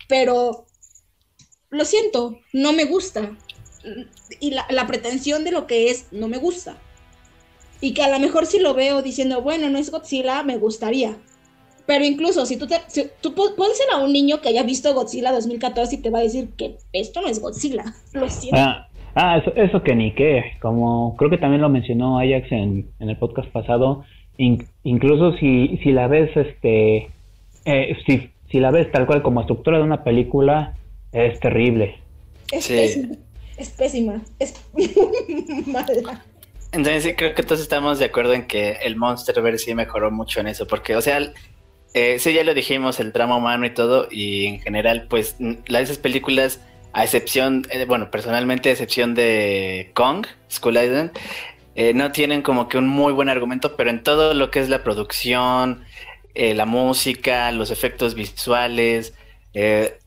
[0.08, 0.64] pero
[1.68, 3.36] lo siento, no me gusta.
[4.40, 6.76] Y la, la pretensión de lo que es no me gusta.
[7.80, 11.16] Y que a lo mejor si lo veo diciendo, bueno, no es Godzilla, me gustaría.
[11.88, 13.34] Pero incluso si tú, te, si, tú
[13.92, 17.22] a un niño que haya visto Godzilla 2014 y te va a decir que esto
[17.22, 17.84] no es Godzilla.
[18.12, 18.60] Lo siento.
[18.60, 20.52] Ah, ah eso, eso, que ni qué.
[20.60, 24.04] Como creo que también lo mencionó Ajax en, en el podcast pasado.
[24.36, 27.10] incluso si, si la ves, este,
[27.64, 30.76] eh, si, si la ves tal cual como estructura de una película,
[31.12, 31.96] es terrible.
[32.52, 33.16] Es pésima.
[33.58, 34.22] Es pésima.
[34.38, 34.54] Es
[35.66, 36.24] mala.
[36.72, 40.40] Entonces sí creo que todos estamos de acuerdo en que el Monsterverse sí mejoró mucho
[40.40, 41.32] en eso, porque, o sea,
[41.94, 45.36] eh, sí ya lo dijimos, el drama humano y todo, y en general, pues,
[45.66, 46.60] las esas películas,
[46.92, 51.12] a excepción, eh, bueno, personalmente a excepción de Kong, School Island,
[51.74, 54.68] eh, no tienen como que un muy buen argumento, pero en todo lo que es
[54.68, 55.84] la producción,
[56.34, 59.14] eh, la música, los efectos visuales,
[59.54, 59.98] eh,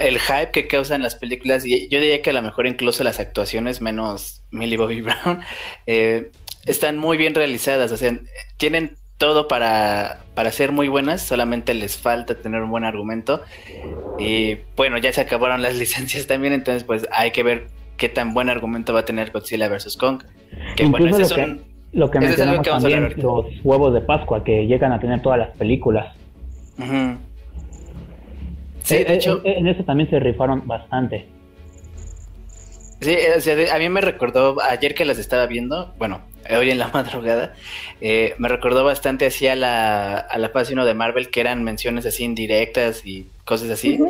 [0.00, 3.20] el hype que causan las películas, y yo diría que a lo mejor incluso las
[3.20, 5.40] actuaciones, menos Millie Bobby Brown,
[5.86, 6.30] eh,
[6.66, 8.18] están muy bien realizadas, o sea,
[8.56, 13.42] tienen todo para, para ser muy buenas, solamente les falta tener un buen argumento.
[14.18, 17.66] Y bueno, ya se acabaron las licencias también, entonces pues hay que ver
[17.96, 19.96] qué tan buen argumento va a tener Godzilla vs.
[19.96, 20.22] Kong.
[20.76, 21.60] Que bueno, ese lo, que,
[21.92, 26.16] lo que mencionamos también, los huevos de Pascua que llegan a tener todas las películas.
[28.88, 29.40] Sí, de hecho.
[29.44, 31.28] En, eso también se rifaron bastante.
[33.00, 33.16] Sí,
[33.70, 37.54] a mí me recordó, ayer que las estaba viendo, bueno, hoy en la madrugada,
[38.00, 41.62] eh, me recordó bastante así a la, a la fase 1 de Marvel, que eran
[41.62, 44.00] menciones así indirectas y cosas así.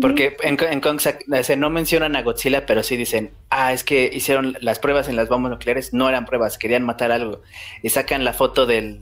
[0.00, 1.00] Porque en, en Kong
[1.56, 5.28] no mencionan a Godzilla, pero sí dicen, ah, es que hicieron las pruebas en las
[5.28, 7.42] bombas nucleares, no eran pruebas, querían matar algo.
[7.82, 9.00] Y sacan la foto del,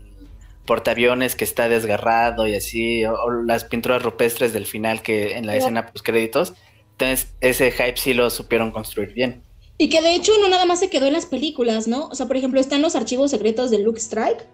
[0.68, 5.56] portaaviones que está desgarrado y así, o, las pinturas rupestres del final que en la
[5.56, 6.52] escena post créditos.
[6.92, 9.42] Entonces, ese hype sí lo supieron construir bien.
[9.78, 12.08] Y que de hecho no nada más se quedó en las películas, ¿no?
[12.08, 14.44] O sea, por ejemplo, están los archivos secretos de Luke Strike,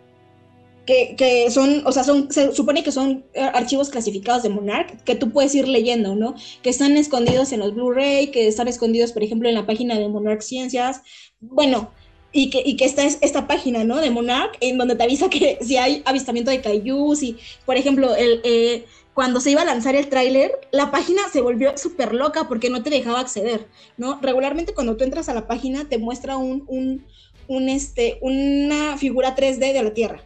[0.86, 5.02] que, que, son, o sea, son, se supone que son eh, archivos clasificados de Monarch
[5.02, 6.36] que tú puedes ir leyendo, ¿no?
[6.62, 10.08] Que están escondidos en los Blu-ray, que están escondidos, por ejemplo, en la página de
[10.08, 11.00] Monarch Ciencias.
[11.40, 11.90] Bueno,
[12.34, 13.96] y que, y que esta es esta página, ¿no?
[13.98, 18.14] De Monarch, en donde te avisa que si hay avistamiento de kaijus y, por ejemplo,
[18.14, 22.48] el, eh, cuando se iba a lanzar el tráiler, la página se volvió súper loca
[22.48, 24.18] porque no te dejaba acceder, ¿no?
[24.20, 27.06] Regularmente cuando tú entras a la página te muestra un, un,
[27.46, 30.24] un este, una figura 3D de la Tierra,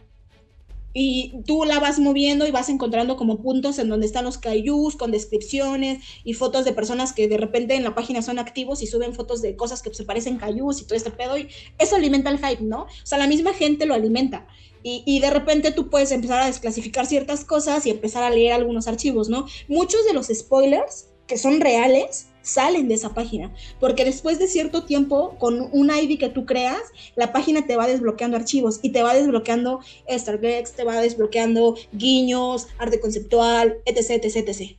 [0.93, 4.95] y tú la vas moviendo y vas encontrando como puntos en donde están los kaijus
[4.95, 8.87] con descripciones y fotos de personas que de repente en la página son activos y
[8.87, 12.31] suben fotos de cosas que se parecen kaijus y todo este pedo y eso alimenta
[12.31, 12.83] el hype, ¿no?
[12.83, 14.47] O sea, la misma gente lo alimenta
[14.81, 18.53] y, y de repente tú puedes empezar a desclasificar ciertas cosas y empezar a leer
[18.53, 19.45] algunos archivos, ¿no?
[19.67, 24.83] Muchos de los spoilers que son reales salen de esa página, porque después de cierto
[24.83, 26.81] tiempo, con un ID que tú creas,
[27.15, 29.79] la página te va desbloqueando archivos y te va desbloqueando
[30.09, 34.77] Starbucks, te va desbloqueando guiños, arte conceptual, etc, etc, etc.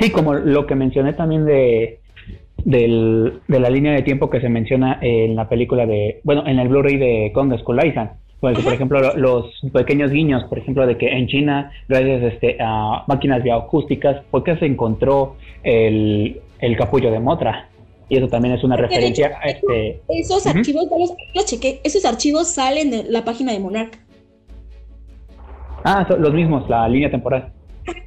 [0.00, 2.00] Sí, como lo que mencioné también de,
[2.64, 6.68] de la línea de tiempo que se menciona en la película de, bueno, en el
[6.68, 8.10] Blu-ray de Kong Skull Island.
[8.40, 13.04] Pues, por ejemplo, los pequeños guiños, por ejemplo, de que en China, gracias este, a
[13.08, 15.34] máquinas bioacústicas, fue que se encontró
[15.64, 17.68] el, el capullo de Motra.
[18.08, 20.00] Y eso también es una referencia a este...
[20.08, 20.86] Esos archivos,
[21.34, 23.98] los, chequé, esos archivos salen de la página de Monarch.
[25.84, 27.52] Ah, son los mismos, la línea temporal.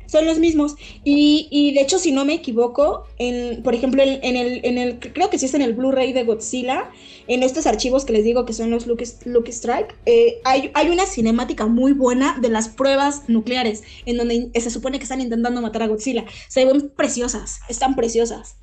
[0.05, 0.75] Son los mismos.
[1.03, 4.99] Y, y de hecho, si no me equivoco, en, por ejemplo, en, el, en el,
[4.99, 6.89] creo que sí está en el Blu-ray de Godzilla,
[7.27, 11.05] en estos archivos que les digo que son los Luke, Strike, eh, hay, hay una
[11.05, 15.83] cinemática muy buena de las pruebas nucleares, en donde se supone que están intentando matar
[15.83, 16.25] a Godzilla.
[16.47, 18.57] Se ven preciosas, están preciosas.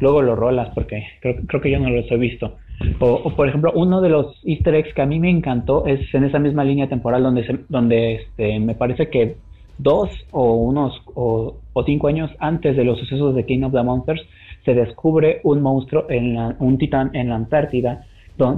[0.00, 2.56] Luego lo rolas porque creo, creo que yo no los he visto.
[3.00, 6.24] O, por ejemplo, uno de los easter eggs que a mí me encantó es en
[6.24, 9.36] esa misma línea temporal donde, donde este, me parece que
[9.78, 11.56] dos o unos o,
[11.86, 14.22] cinco años antes de los sucesos de King of the Monsters
[14.64, 18.04] se descubre un monstruo, en un titán en la Antártida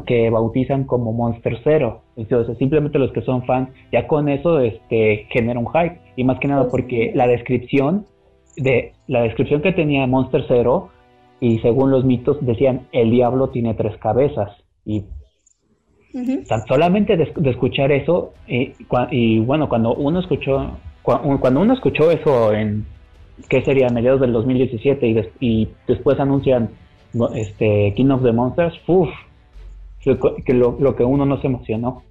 [0.06, 2.02] que bautizan como Monster Zero.
[2.16, 5.98] Entonces, simplemente los que son fans, ya con eso este, genera un hype.
[6.16, 8.04] Y más que nada porque la descripción
[8.56, 10.90] de la descripción que tenía Monster Zero
[11.40, 14.52] y según los mitos decían el diablo tiene tres cabezas.
[14.84, 15.04] Y
[16.48, 20.72] tan solamente de, escuchar eso y, bueno cuando uno escuchó
[21.02, 22.84] cuando uno escuchó eso en
[23.48, 26.70] qué sería mediados del 2017 y, y después anuncian
[27.34, 29.08] este King of the Monsters uff,
[30.02, 32.02] que lo, lo, que uno no se emocionó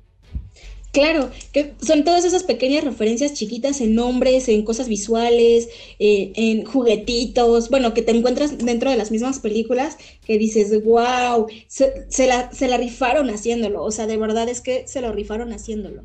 [0.92, 5.70] Claro, que son todas esas pequeñas referencias chiquitas en nombres, en cosas visuales,
[6.00, 11.46] eh, en juguetitos, bueno, que te encuentras dentro de las mismas películas que dices, wow,
[11.68, 15.54] se, la, se la rifaron haciéndolo, o sea, de verdad es que se lo rifaron
[15.54, 16.02] haciéndolo.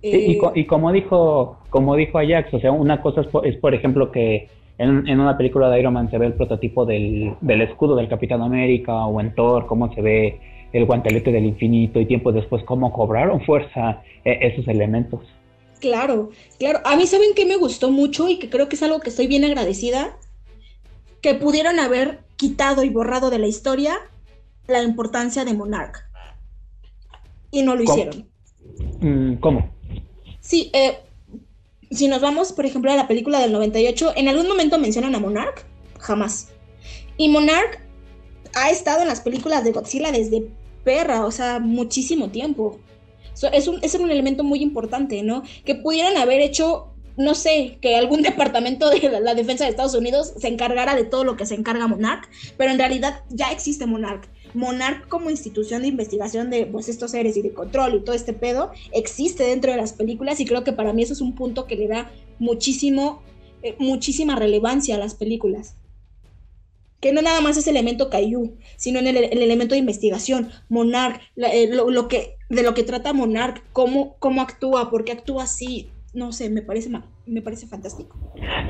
[0.00, 4.48] y, y, como dijo como dijo Ajax, o sea, una cosa es, por ejemplo, que
[4.78, 8.08] en, en, una película de Iron Man se ve el prototipo del, del escudo del
[8.08, 10.40] Capitán América o en Thor, cómo se ve
[10.72, 15.20] el guantelete del infinito y tiempo después cómo cobraron fuerza eh, esos elementos.
[15.80, 16.80] Claro, claro.
[16.84, 19.26] A mí saben que me gustó mucho y que creo que es algo que estoy
[19.26, 20.16] bien agradecida,
[21.22, 23.96] que pudieron haber quitado y borrado de la historia
[24.66, 26.06] la importancia de Monarch.
[27.50, 28.28] Y no lo hicieron.
[29.00, 29.70] Mm, ¿Cómo?
[30.40, 30.98] Sí, eh,
[31.90, 35.18] si nos vamos, por ejemplo, a la película del 98, ¿en algún momento mencionan a
[35.18, 35.64] Monarch?
[35.98, 36.50] Jamás.
[37.16, 37.80] Y Monarch
[38.54, 40.48] ha estado en las películas de Godzilla desde
[40.84, 42.78] perra, o sea, muchísimo tiempo.
[43.52, 45.42] es, un, es un elemento muy importante, ¿no?
[45.64, 50.34] Que pudieran haber hecho, no sé, que algún departamento de la, defensa de Estados Unidos
[50.38, 54.28] se encargara de todo lo que se encarga Monarch, pero en realidad ya existe Monarch.
[54.52, 58.32] Monarch como institución de investigación de pues, estos seres y de control y todo este
[58.32, 61.66] pedo existe dentro de las películas y creo que para mí eso es un punto
[61.66, 62.10] que le da
[62.40, 63.22] muchísimo,
[63.62, 65.76] eh, muchísima relevancia a las películas
[67.00, 71.68] que no nada más es elemento Caillou, sino en el, elemento de investigación, Monarch, eh,
[71.72, 76.32] lo, que, de lo que trata Monarch, cómo, cómo actúa, por qué actúa así, no
[76.32, 76.90] sé, me parece,
[77.26, 78.16] me parece fantástico.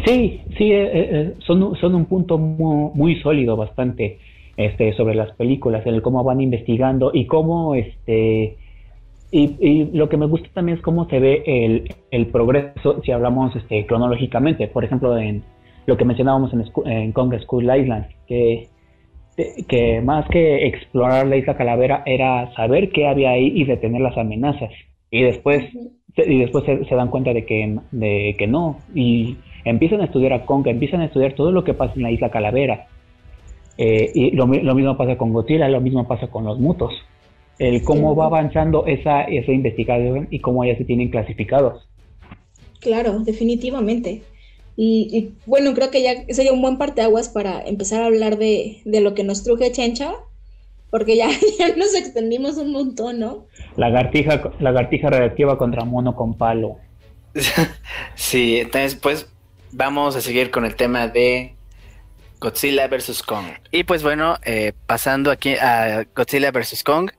[0.04, 4.18] Sí, sí, eh, eh, son, son un punto muy, sólido bastante
[4.56, 8.56] este, sobre las películas, el cómo van investigando y cómo, este,
[9.32, 13.10] y, y, lo que me gusta también es cómo se ve el, el progreso, si
[13.10, 15.42] hablamos este, cronológicamente, por ejemplo, en
[15.86, 18.68] lo que mencionábamos en, en Kong School Island, que,
[19.68, 24.16] que más que explorar la isla Calavera era saber qué había ahí y detener las
[24.16, 24.70] amenazas.
[25.10, 25.64] Y después,
[26.16, 28.78] y después se, dan cuenta de que, de que no.
[28.94, 32.10] Y empiezan a estudiar a Kong, empiezan a estudiar todo lo que pasa en la
[32.10, 32.86] isla Calavera.
[33.76, 36.92] Eh, y lo, lo, mismo pasa con Godzilla, lo mismo pasa con los mutos.
[37.58, 41.86] El cómo va avanzando esa, esa investigación y cómo ya se tienen clasificados.
[42.80, 44.22] Claro, definitivamente.
[44.82, 49.12] Y, bueno, creo que ya sería un buen parteaguas para empezar a hablar de, lo
[49.12, 50.14] que nos truje Chencha,
[50.88, 51.28] porque ya,
[51.58, 53.44] ya nos extendimos un montón, ¿no?
[53.76, 56.78] Lagartija, lagartija reactiva contra mono con palo.
[58.14, 59.28] sí, entonces pues
[59.70, 61.56] vamos a seguir con el tema de
[62.40, 63.22] Godzilla vs.
[63.22, 63.48] Kong.
[63.70, 66.82] Y pues bueno, eh, pasando aquí a Godzilla vs.
[66.84, 67.10] Kong,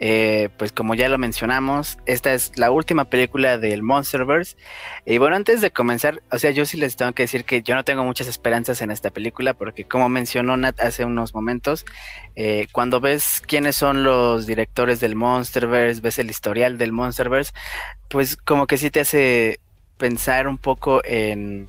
[0.00, 4.56] eh, pues como ya lo mencionamos, esta es la última película del Monsterverse.
[5.04, 7.74] Y bueno, antes de comenzar, o sea, yo sí les tengo que decir que yo
[7.74, 11.84] no tengo muchas esperanzas en esta película, porque como mencionó Nat hace unos momentos,
[12.36, 17.52] eh, cuando ves quiénes son los directores del Monsterverse, ves el historial del Monsterverse,
[18.08, 19.60] pues como que sí te hace
[19.98, 21.68] pensar un poco en,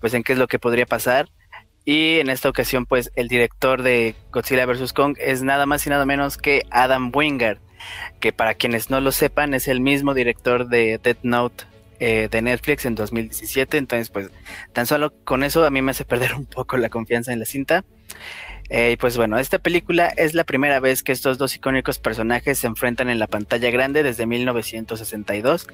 [0.00, 1.28] pues en qué es lo que podría pasar.
[1.84, 4.92] Y en esta ocasión, pues el director de Godzilla vs.
[4.92, 7.58] Kong es nada más y nada menos que Adam Wingard,
[8.20, 11.64] que para quienes no lo sepan es el mismo director de Death Note
[11.98, 13.78] eh, de Netflix en 2017.
[13.78, 14.30] Entonces, pues
[14.72, 17.46] tan solo con eso a mí me hace perder un poco la confianza en la
[17.46, 17.84] cinta.
[18.72, 22.68] Eh, pues bueno, esta película es la primera vez que estos dos icónicos personajes se
[22.68, 25.66] enfrentan en la pantalla grande desde 1962,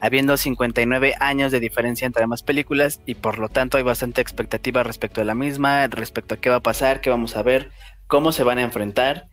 [0.00, 4.82] habiendo 59 años de diferencia entre ambas películas y por lo tanto hay bastante expectativa
[4.82, 7.70] respecto a la misma, respecto a qué va a pasar, qué vamos a ver,
[8.06, 9.28] cómo se van a enfrentar.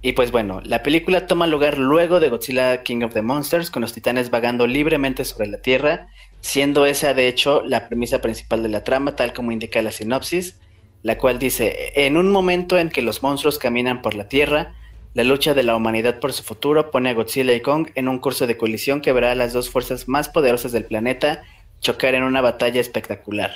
[0.00, 3.82] Y pues bueno, la película toma lugar luego de Godzilla King of the Monsters, con
[3.82, 6.06] los titanes vagando libremente sobre la Tierra,
[6.40, 10.60] siendo esa de hecho la premisa principal de la trama, tal como indica la sinopsis
[11.04, 14.72] la cual dice, en un momento en que los monstruos caminan por la Tierra,
[15.12, 18.18] la lucha de la humanidad por su futuro pone a Godzilla y Kong en un
[18.18, 21.42] curso de colisión que verá a las dos fuerzas más poderosas del planeta
[21.80, 23.52] chocar en una batalla espectacular.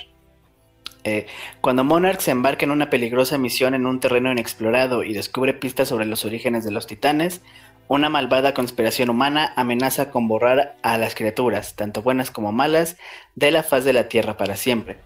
[1.04, 1.26] Eh,
[1.62, 5.88] cuando Monarch se embarca en una peligrosa misión en un terreno inexplorado y descubre pistas
[5.88, 7.40] sobre los orígenes de los titanes,
[7.88, 12.96] una malvada conspiración humana amenaza con borrar a las criaturas, tanto buenas como malas,
[13.34, 14.98] de la faz de la Tierra para siempre.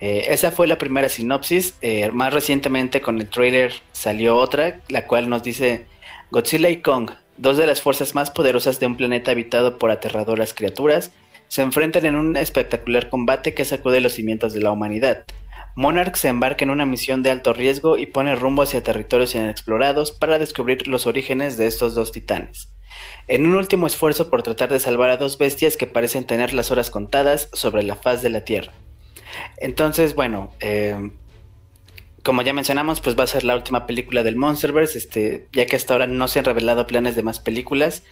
[0.00, 1.74] Eh, esa fue la primera sinopsis.
[1.80, 5.86] Eh, más recientemente con el trailer salió otra, la cual nos dice
[6.30, 10.54] Godzilla y Kong, dos de las fuerzas más poderosas de un planeta habitado por aterradoras
[10.54, 11.12] criaturas,
[11.48, 15.24] se enfrentan en un espectacular combate que sacude los cimientos de la humanidad.
[15.76, 20.10] Monarch se embarca en una misión de alto riesgo y pone rumbo hacia territorios inexplorados
[20.10, 22.72] para descubrir los orígenes de estos dos titanes.
[23.28, 26.70] En un último esfuerzo por tratar de salvar a dos bestias que parecen tener las
[26.70, 28.72] horas contadas sobre la faz de la Tierra.
[29.58, 31.10] Entonces, bueno, eh,
[32.22, 35.76] como ya mencionamos, pues va a ser la última película del Monsterverse, este, ya que
[35.76, 38.02] hasta ahora no se han revelado planes de más películas,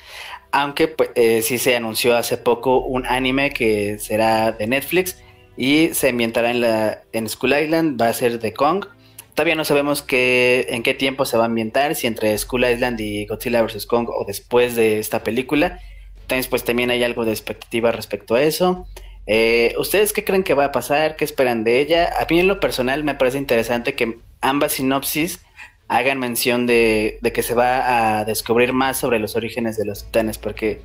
[0.52, 5.23] aunque pues, eh, sí se anunció hace poco un anime que será de Netflix
[5.56, 8.86] y se ambientará en, la, en Skull Island, va a ser de Kong.
[9.34, 13.00] Todavía no sabemos qué, en qué tiempo se va a ambientar, si entre Skull Island
[13.00, 13.86] y Godzilla vs.
[13.86, 15.80] Kong o después de esta película.
[16.22, 18.86] Entonces, pues también hay algo de expectativa respecto a eso.
[19.26, 21.16] Eh, ¿Ustedes qué creen que va a pasar?
[21.16, 22.10] ¿Qué esperan de ella?
[22.18, 25.40] A mí en lo personal me parece interesante que ambas sinopsis
[25.88, 30.38] hagan mención de, que se va a descubrir más sobre los orígenes de los titanes,
[30.38, 30.80] porque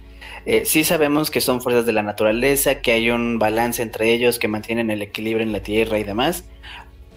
[0.51, 4.39] eh, sí sabemos que son fuerzas de la naturaleza, que hay un balance entre ellos,
[4.39, 6.43] que mantienen el equilibrio en la Tierra y demás,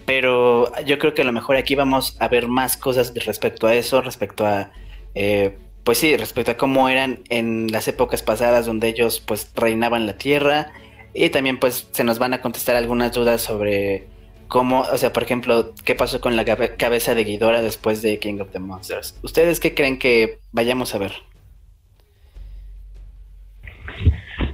[0.05, 3.73] pero yo creo que a lo mejor aquí vamos a ver más cosas respecto a
[3.73, 4.71] eso, respecto a,
[5.15, 10.05] eh, pues sí, respecto a cómo eran en las épocas pasadas donde ellos pues reinaban
[10.05, 10.71] la Tierra,
[11.15, 14.05] y también pues se nos van a contestar algunas dudas sobre
[14.47, 18.41] cómo, o sea, por ejemplo, qué pasó con la cabeza de Ghidorah después de King
[18.41, 19.17] of the Monsters.
[19.23, 21.13] ¿Ustedes qué creen que vayamos a ver?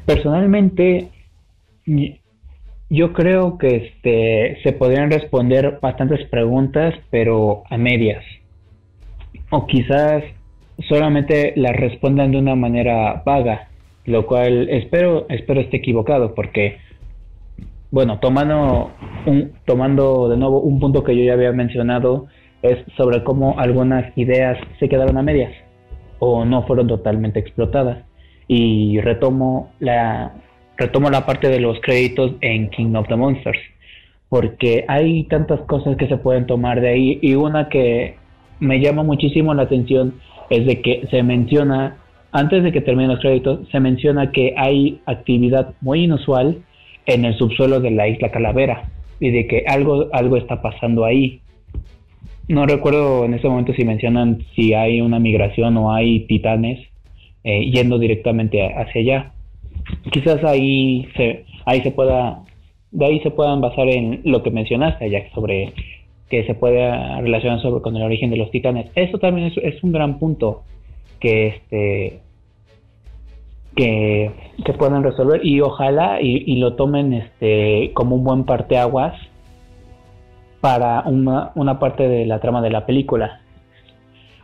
[0.10, 1.12] Personalmente,
[2.90, 8.24] yo creo que este, se podrían responder bastantes preguntas, pero a medias.
[9.52, 10.24] O quizás
[10.88, 13.68] solamente las respondan de una manera vaga
[14.10, 16.78] lo cual espero, espero esté equivocado porque,
[17.92, 18.90] bueno, tomando,
[19.28, 22.26] un, tomando de nuevo un punto que yo ya había mencionado,
[22.64, 25.54] es sobre cómo algunas ideas se quedaron a medias
[26.18, 28.09] o no fueron totalmente explotadas.
[28.50, 30.34] Y retomo la,
[30.76, 33.60] retomo la parte de los créditos en King of the Monsters,
[34.28, 38.16] porque hay tantas cosas que se pueden tomar de ahí y una que
[38.60, 40.16] me llama muchísimo la atención
[40.50, 41.98] es de que se menciona
[42.32, 46.60] antes de que terminen los créditos, se menciona que hay actividad muy inusual
[47.06, 48.90] en el subsuelo de la isla Calavera
[49.20, 51.42] y de que algo, algo está pasando ahí.
[52.48, 56.89] No recuerdo en este momento si mencionan si hay una migración o hay titanes
[57.50, 59.32] eh, yendo directamente hacia allá.
[60.12, 62.44] Quizás ahí se, ahí se pueda,
[62.92, 65.74] de ahí se puedan basar en lo que mencionaste, Jack, sobre
[66.30, 66.92] que se puede
[67.22, 68.92] relacionar sobre con el origen de los titanes.
[68.94, 70.62] Eso también es, es un gran punto
[71.20, 72.20] que este
[73.76, 74.32] que,
[74.64, 79.16] que puedan resolver y ojalá y, lo tomen este como un buen parteaguas
[80.62, 83.42] para una, una parte de la trama de la película.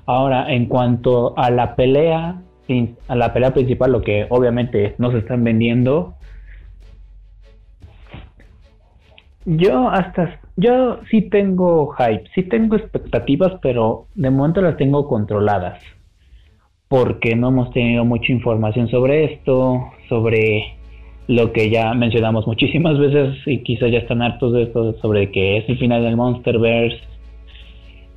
[0.07, 2.41] Ahora, en cuanto a la pelea,
[3.07, 6.15] a la pelea principal, lo que obviamente no se están vendiendo,
[9.45, 15.81] yo hasta yo sí tengo hype, sí tengo expectativas, pero de momento las tengo controladas.
[16.87, 20.77] Porque no hemos tenido mucha información sobre esto, sobre
[21.27, 25.57] lo que ya mencionamos muchísimas veces y quizás ya están hartos de esto, sobre que
[25.57, 26.99] es el final del Monsterverse,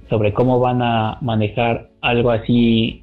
[0.09, 3.03] sobre cómo van a manejar algo así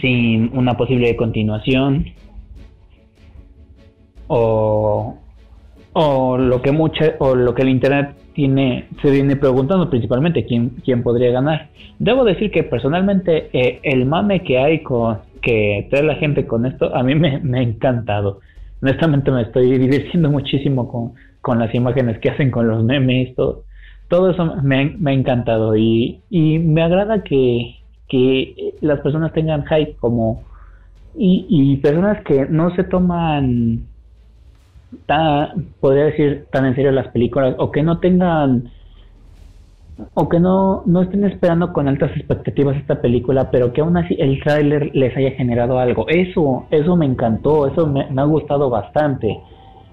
[0.00, 2.06] sin una posible continuación
[4.28, 5.18] o,
[5.92, 10.70] o lo que mucha o lo que el internet tiene, se viene preguntando principalmente quién,
[10.84, 11.68] quién podría ganar.
[11.98, 16.66] Debo decir que personalmente eh, el mame que hay con que trae la gente con
[16.66, 18.40] esto a mí me, ha encantado.
[18.82, 23.64] Honestamente me estoy divirtiendo muchísimo con, con las imágenes que hacen con los memes, todo,
[24.08, 27.79] todo eso me, me ha encantado y, y me agrada que,
[28.10, 30.42] que las personas tengan hype como
[31.16, 33.86] y, personas que no se toman
[35.80, 38.70] podría decir, tan en serio las películas o que no tengan
[40.14, 44.16] o que no, no estén esperando con altas expectativas esta película, pero que aún así
[44.18, 46.06] el tráiler les haya generado algo.
[46.08, 49.38] Eso, eso me encantó, eso me, ha gustado bastante.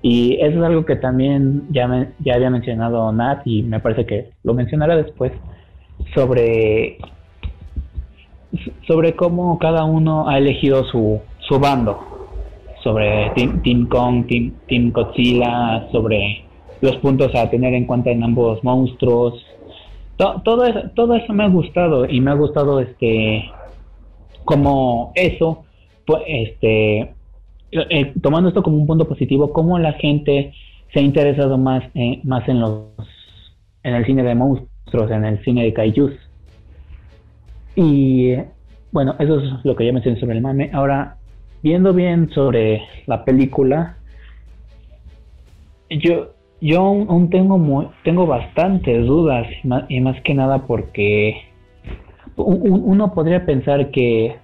[0.02, 4.30] Y eso es algo que también ya, ya había mencionado Nat y me parece que
[4.44, 5.34] lo mencionará después
[6.16, 6.98] sobre,
[8.88, 12.18] sobre cómo cada uno ha elegido su, su bando
[12.88, 14.26] sobre Team, Kong,
[14.68, 16.46] Team, Godzilla, sobre
[16.82, 19.34] los puntos a tener en cuenta en ambos monstruos.
[20.18, 23.52] todo, eso, todo eso me ha gustado y me ha gustado este
[24.46, 25.66] como eso,
[26.06, 27.14] pues, este,
[27.72, 30.54] eh, tomando esto como un punto positivo, como la gente
[30.94, 32.84] se ha interesado más, eh, más en los
[33.84, 36.14] en el cine de monstruos, en el cine de kaijus.
[37.78, 38.34] Y
[38.92, 40.72] bueno, eso es lo que ya mencioné sobre el mame.
[40.74, 41.18] Ahora,
[41.62, 43.98] viendo bien sobre la película,
[45.92, 49.46] yo, yo aún tengo, tengo bastantes dudas
[49.90, 51.44] y más, que nada porque
[52.36, 54.38] uno podría pensar que,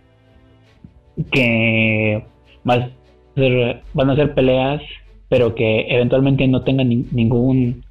[1.31, 2.23] que
[2.63, 4.84] van a ser peleas,
[5.27, 7.84] pero que eventualmente no tengan ningún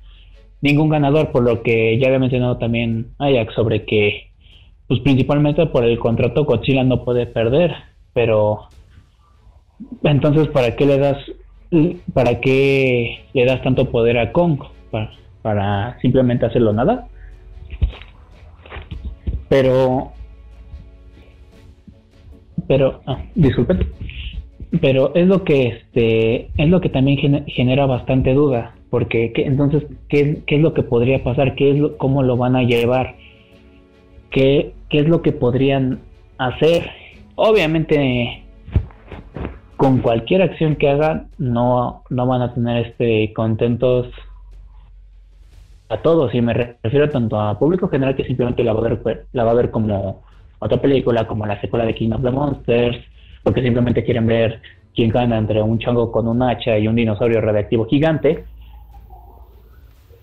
[0.61, 4.31] ningún ganador, por lo que ya había mencionado también Ajax sobre que,
[4.93, 7.73] pues principalmente por el contrato Godzilla no puede perder,
[8.13, 8.69] pero
[10.03, 11.17] entonces ¿para qué le das
[12.13, 14.61] para qué le das tanto poder a Kong?
[15.41, 17.09] ¿Para, simplemente hacerlo nada?
[19.49, 20.13] Pero
[22.69, 23.87] pero ah, disculpen
[24.79, 30.43] pero es lo que este es lo que también genera bastante duda porque entonces ¿qué,
[30.47, 33.17] ¿qué, es lo que podría pasar qué es lo, cómo lo van a llevar
[34.33, 35.99] qué, qué es lo que podrían
[36.39, 36.89] hacer
[37.35, 38.45] obviamente
[39.77, 44.07] con cualquier acción que hagan no no van a tener este contentos
[45.89, 49.27] a todos y me refiero tanto a público general que simplemente la va a ver
[49.33, 50.23] la va a ver como
[50.61, 52.99] otra película como la secuela de King of the Monsters
[53.43, 54.61] porque simplemente quieren ver
[54.95, 58.45] quién gana entre un chango con un hacha y un dinosaurio radiactivo gigante.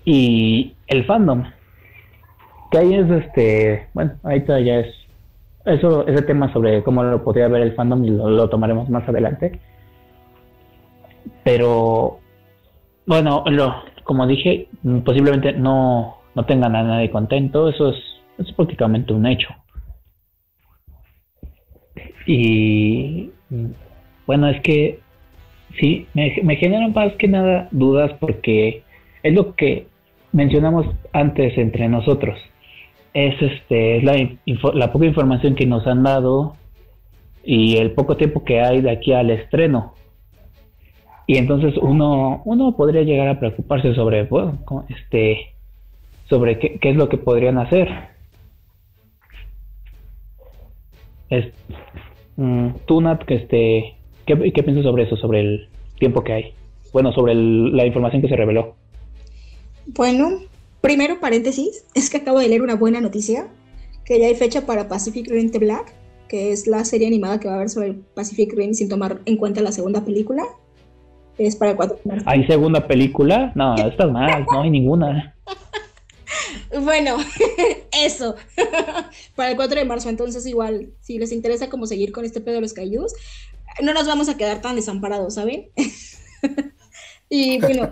[0.05, 1.43] Y el fandom.
[2.71, 3.87] Que ahí es este.
[3.93, 4.95] Bueno, ahorita ya es.
[5.65, 9.59] Eso, ese tema sobre cómo lo podría ver el fandom y lo, tomaremos más adelante.
[11.43, 12.19] Pero.
[13.05, 14.67] Bueno, lo, como dije,
[15.03, 17.69] posiblemente no, no tengan a nadie contento.
[17.69, 17.97] Eso es,
[18.37, 19.49] es prácticamente un hecho.
[22.27, 23.31] Y
[24.27, 24.99] bueno, es que
[25.79, 28.83] sí, me, me generan más que nada dudas porque
[29.23, 29.87] es lo que
[30.31, 32.37] mencionamos antes entre nosotros.
[33.13, 34.15] Es este la,
[34.73, 36.55] la poca información que nos han dado
[37.43, 39.93] y el poco tiempo que hay de aquí al estreno.
[41.25, 45.53] Y entonces uno, uno podría llegar a preocuparse sobre, bueno, este,
[46.27, 47.87] sobre qué, qué es lo que podrían hacer.
[51.29, 51.53] Es,
[52.39, 53.95] Mm, tú, que este,
[54.25, 55.67] ¿qué, piensas sobre eso, sobre el
[55.99, 56.53] tiempo que hay?
[56.93, 58.75] Bueno, sobre la información que se reveló.
[59.87, 60.29] Bueno,
[60.81, 63.47] primero paréntesis, es que acabo de leer una buena noticia,
[64.05, 65.93] que ya hay fecha para Pacific Rim The Black,
[66.27, 69.37] que es la serie animada que va a haber sobre Pacific Rim sin tomar en
[69.37, 70.43] cuenta la segunda película.
[71.37, 72.25] Es para el 4 de marzo.
[72.29, 73.51] ¿Hay segunda película?
[73.55, 75.35] No, estás mal, no hay ninguna.
[76.81, 77.17] Bueno,
[77.91, 78.35] eso.
[79.35, 82.55] Para el 4 de marzo, entonces igual, si les interesa como seguir con este pedo
[82.55, 83.13] de los cayús,
[83.81, 85.69] no nos vamos a quedar tan desamparados, ¿saben?
[87.29, 87.91] y bueno,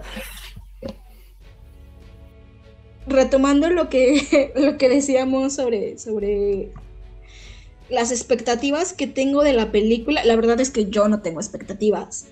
[3.07, 6.71] retomando lo que, lo que decíamos sobre, sobre
[7.89, 12.27] las expectativas que tengo de la película, la verdad es que yo no tengo expectativas.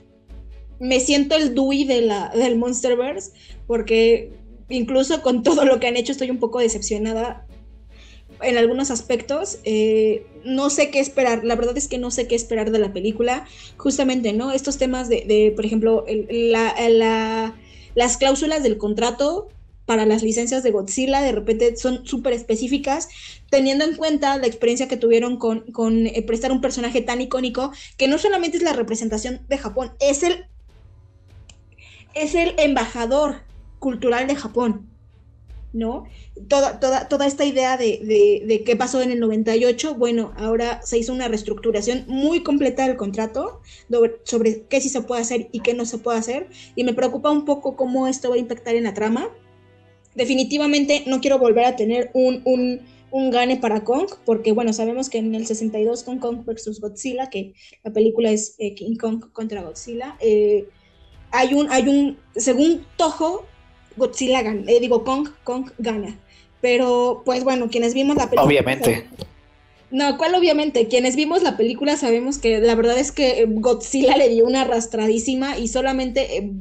[0.79, 3.31] Me siento el Dewey de la, del Monsterverse
[3.65, 4.31] porque
[4.69, 7.45] incluso con todo lo que han hecho estoy un poco decepcionada
[8.41, 9.59] en algunos aspectos.
[9.63, 12.91] Eh, no sé qué esperar, la verdad es que no sé qué esperar de la
[12.91, 13.45] película.
[13.77, 14.51] Justamente, ¿no?
[14.51, 16.05] Estos temas de, por ejemplo,
[17.95, 19.47] las cláusulas del contrato
[19.85, 23.09] para las licencias de Godzilla de repente son súper específicas,
[23.49, 27.71] teniendo en cuenta la experiencia que tuvieron con, con eh, prestar un personaje tan icónico,
[27.97, 30.45] que no solamente es la representación de Japón, es el,
[32.13, 33.43] es el embajador
[33.79, 34.89] cultural de Japón,
[35.75, 36.05] ¿no?
[36.47, 41.13] Toda, toda, toda esta idea de, qué pasó en el 98, bueno, ahora se hizo
[41.13, 43.61] una reestructuración muy completa del contrato
[44.23, 47.29] sobre, qué sí se puede hacer y qué no se puede hacer, y me preocupa
[47.29, 49.29] un poco cómo esto va a impactar en la trama.
[50.15, 52.41] Definitivamente no quiero volver a tener un,
[53.11, 57.29] un, gane para Kong, porque bueno, sabemos que en el 62 con Kong versus Godzilla,
[57.29, 57.53] que
[57.83, 60.67] la película es eh, King Kong contra Godzilla, eh,
[61.31, 63.45] hay un, hay un, según Toho,
[63.97, 66.19] Godzilla gana, eh, digo Kong, Kong gana.
[66.61, 68.43] Pero pues bueno, quienes vimos la película...
[68.43, 69.07] Obviamente.
[69.91, 70.87] No, ¿cuál obviamente?
[70.87, 75.57] Quienes vimos la película sabemos que la verdad es que Godzilla le dio una arrastradísima
[75.57, 76.51] y solamente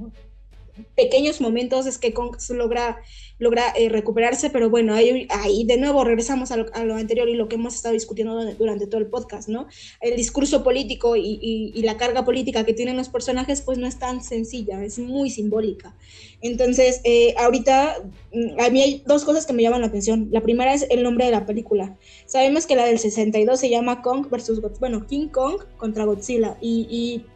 [0.94, 3.00] pequeños momentos es que Kong logra
[3.38, 7.48] logra eh, recuperarse, pero bueno, ahí, ahí, de nuevo regresamos a lo, anterior y lo
[7.48, 9.66] que hemos estado discutiendo durante todo el podcast, ¿no?
[10.00, 14.22] El discurso político y, la carga política que tienen los personajes, pues no es tan
[14.22, 15.94] sencilla, es muy simbólica.
[16.40, 17.98] Entonces, eh, ahorita
[18.32, 20.28] mm, a mí hay dos cosas que me llaman la atención.
[20.30, 21.96] La primera es el nombre de la película.
[22.26, 26.86] Sabemos que la del 62 se llama Kong versus bueno, King Kong contra Godzilla y,
[26.88, 27.26] y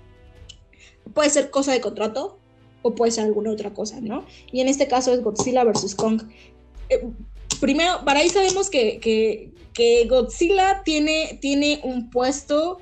[1.12, 2.37] puede ser cosa de contrato,
[2.82, 4.24] o puede ser alguna otra cosa, ¿no?
[4.52, 6.22] Y en este caso es Godzilla versus Kong.
[6.88, 7.04] Eh,
[7.60, 9.52] primero, para ahí sabemos que, que,
[10.08, 12.78] Godzilla tiene, tiene un puesto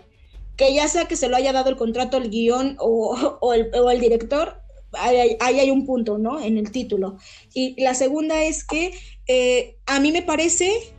[0.57, 3.91] que ya sea que se lo haya dado el contrato, el guion o, el, o
[3.91, 6.41] el, director, ahí, hay un punto, ¿no?
[6.41, 7.19] En el título.
[7.53, 8.93] Y la segunda es que
[9.27, 10.95] eh, a mí me parece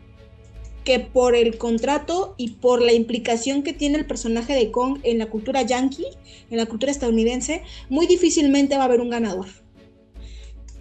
[0.87, 5.17] que por el contrato y por la implicación que tiene el personaje de Kong en
[5.17, 6.05] la cultura yankee,
[6.49, 9.47] en la cultura estadounidense, muy difícilmente va a haber un ganador.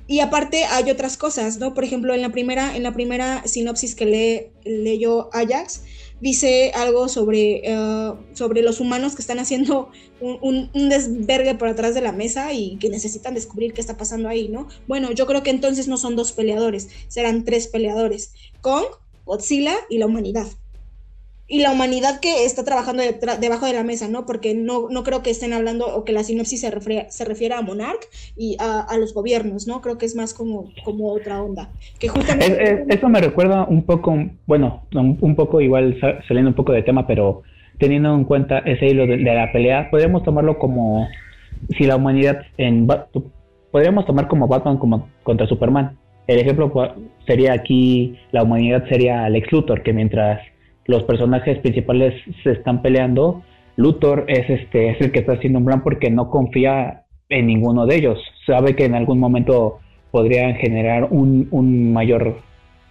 [0.07, 1.75] y aparte hay otras cosas, ¿no?
[1.75, 5.83] Por ejemplo, en la primera, en la primera sinopsis que lee, leyó Ajax,
[6.21, 9.91] dice algo sobre, eh, sobre los humanos que están haciendo
[10.21, 14.29] un, un, desvergue por atrás de la mesa y que necesitan descubrir qué está pasando
[14.29, 14.69] ahí, ¿no?
[14.87, 18.85] Bueno, yo creo que entonces no son dos peleadores, serán tres peleadores, Kong,
[19.27, 20.47] Godzilla y la humanidad
[21.49, 23.03] y la humanidad que está trabajando
[23.41, 24.27] debajo de la mesa, ¿no?
[24.27, 27.59] Porque no, no creo que estén hablando o que la sinopsis se, refiere, se refiera
[27.59, 28.01] a Monarch
[28.37, 29.81] y a, los gobiernos, ¿no?
[29.81, 31.71] Creo que es más como, como otra onda.
[32.01, 32.87] Que justamente...
[32.89, 34.17] eso me recuerda un poco,
[34.47, 37.43] bueno, un, poco igual saliendo un poco de tema, pero
[37.79, 41.07] teniendo en cuenta ese hilo de, la pelea, podríamos tomarlo como
[41.77, 42.89] si la humanidad en...
[43.71, 45.97] Podríamos tomar como Batman como contra Superman.
[46.27, 46.73] El ejemplo
[47.27, 50.41] sería aquí, la humanidad sería Lex Luthor, que mientras
[50.87, 53.43] los personajes principales se están peleando,
[53.77, 57.87] Luthor es este es el que está haciendo un plan porque no confía en ninguno
[57.87, 58.19] de ellos.
[58.47, 62.39] Sabe que en algún momento podrían generar un, un mayor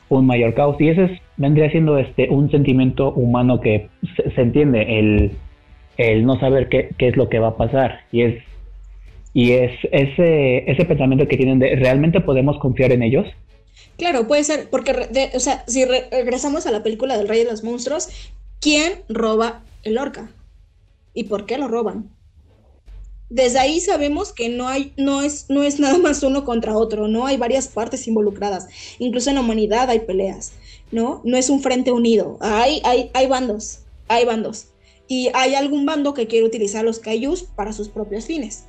[0.07, 3.89] un mayor caos y ese vendría siendo este un sentimiento humano que
[4.35, 5.31] se, entiende el,
[5.97, 8.43] el no saber qué, qué, es lo que va a pasar y es
[9.35, 13.27] y es ese ese pensamiento que tienen de realmente podemos confiar en ellos
[13.97, 17.63] Claro, puede ser, porque, o sea, si regresamos a la película del Rey de los
[17.63, 18.09] Monstruos,
[18.59, 20.31] ¿quién roba el orca?
[21.13, 22.09] ¿Y por qué lo roban?
[23.29, 27.07] Desde ahí sabemos que no hay, no es, no es nada más uno contra otro,
[27.07, 27.25] ¿no?
[27.25, 28.67] Hay varias partes involucradas.
[28.99, 30.53] Incluso en la humanidad hay peleas,
[30.91, 31.21] ¿no?
[31.23, 32.37] No es un frente unido.
[32.41, 34.67] Hay, hay, hay bandos, hay bandos.
[35.07, 38.65] Y hay algún bando que quiere utilizar los Kaijus para sus propios fines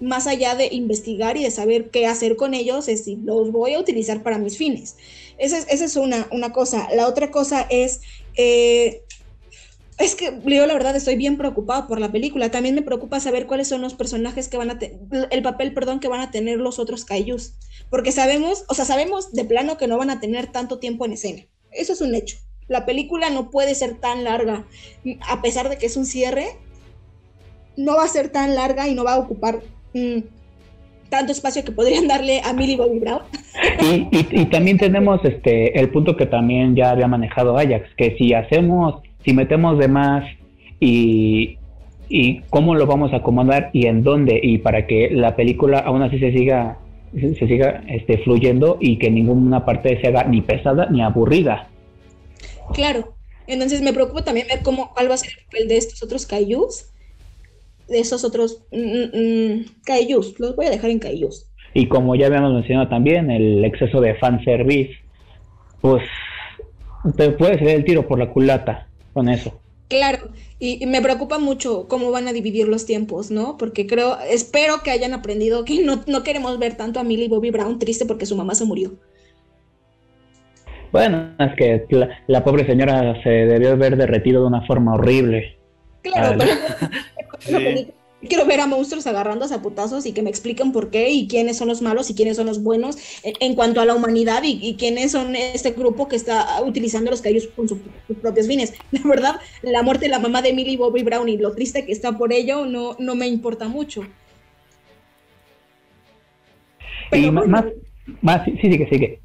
[0.00, 3.74] más allá de investigar y de saber qué hacer con ellos, es si los voy
[3.74, 4.96] a utilizar para mis fines.
[5.38, 6.88] Esa es, es una, una, cosa.
[6.94, 8.00] La otra cosa es,
[8.36, 9.02] eh,
[9.98, 12.50] es que yo la verdad estoy bien preocupado por la película.
[12.50, 14.78] También me preocupa saber cuáles son los personajes que van a
[15.30, 17.54] el papel, perdón, que van a tener los otros kaijus.
[17.90, 21.12] Porque sabemos, o sea, sabemos de plano que no van a tener tanto tiempo en
[21.12, 21.42] escena.
[21.70, 22.38] Eso es un hecho.
[22.68, 24.66] La película no puede ser tan larga,
[25.26, 26.58] a pesar de que es un cierre,
[27.76, 29.62] no va a ser tan larga y no va a ocupar
[29.94, 30.20] Mm,
[31.08, 33.22] tanto espacio que podrían darle a Millie Bobby Brown.
[34.10, 39.02] Y, también tenemos este el punto que también ya había manejado Ajax, que si hacemos,
[39.24, 40.24] si metemos de más
[40.78, 41.58] y,
[42.08, 46.02] y cómo lo vamos a acomodar y en dónde y para que la película aún
[46.02, 46.78] así se siga
[47.12, 51.68] se siga este, fluyendo y que ninguna parte se haga ni pesada ni aburrida.
[52.74, 53.14] Claro,
[53.46, 56.26] entonces me preocupa también ver cómo, cuál va a ser el papel de estos otros
[56.26, 56.90] Kaijus
[57.88, 59.62] esos otros mm,
[60.38, 61.46] los voy a dejar en Kaijus.
[61.74, 64.94] Y como ya habíamos mencionado también, el exceso de fanservice,
[65.80, 66.02] pues
[67.16, 69.60] te puede ser el tiro por la culata con eso.
[69.88, 70.28] Claro,
[70.58, 73.56] y, me preocupa mucho cómo van a dividir los tiempos, ¿no?
[73.56, 77.50] Porque creo, espero que hayan aprendido que no, no queremos ver tanto a Millie Bobby
[77.50, 78.92] Brown triste porque su mamá se murió.
[80.92, 81.86] Bueno, es que
[82.26, 85.58] la, pobre señora se debió haber derretido de una forma horrible.
[86.02, 86.50] Claro, pero
[88.26, 91.56] Quiero ver a monstruos agarrando a putazos y que me expliquen por qué y quiénes
[91.56, 95.12] son los malos y quiénes son los buenos en, cuanto a la humanidad y, quiénes
[95.12, 97.78] son este grupo que está utilizando los callos con sus
[98.20, 98.74] propios fines.
[98.90, 101.92] La verdad, la muerte de la mamá de Millie Bobby Brown y lo triste que
[101.92, 104.02] está por ello no, no me importa mucho.
[107.12, 107.66] y más,
[108.20, 109.20] más, sí, sigue, sigue.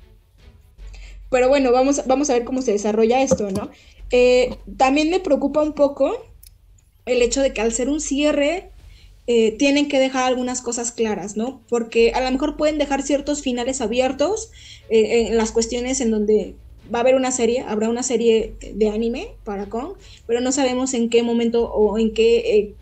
[1.32, 3.72] Pero bueno, vamos, vamos a ver cómo se desarrolla esto, ¿no?
[4.11, 6.33] Eh, también me preocupa un poco
[7.06, 8.72] el hecho de que al ser un cierre
[9.26, 11.62] eh, tienen que dejar algunas cosas claras, ¿no?
[11.70, 14.51] Porque a lo mejor pueden dejar ciertos finales abiertos
[14.89, 16.56] eh, en las cuestiones en donde
[16.93, 19.93] va a haber una serie, habrá una serie de anime para Kong,
[20.28, 22.76] pero no sabemos en qué momento o en qué, eh,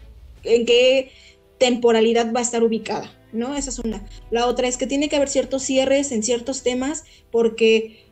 [0.43, 1.11] en qué
[1.59, 3.55] temporalidad va a estar ubicada, ¿no?
[3.55, 4.03] Esa es una.
[4.31, 8.07] La otra es que tiene que haber ciertos cierres en ciertos temas porque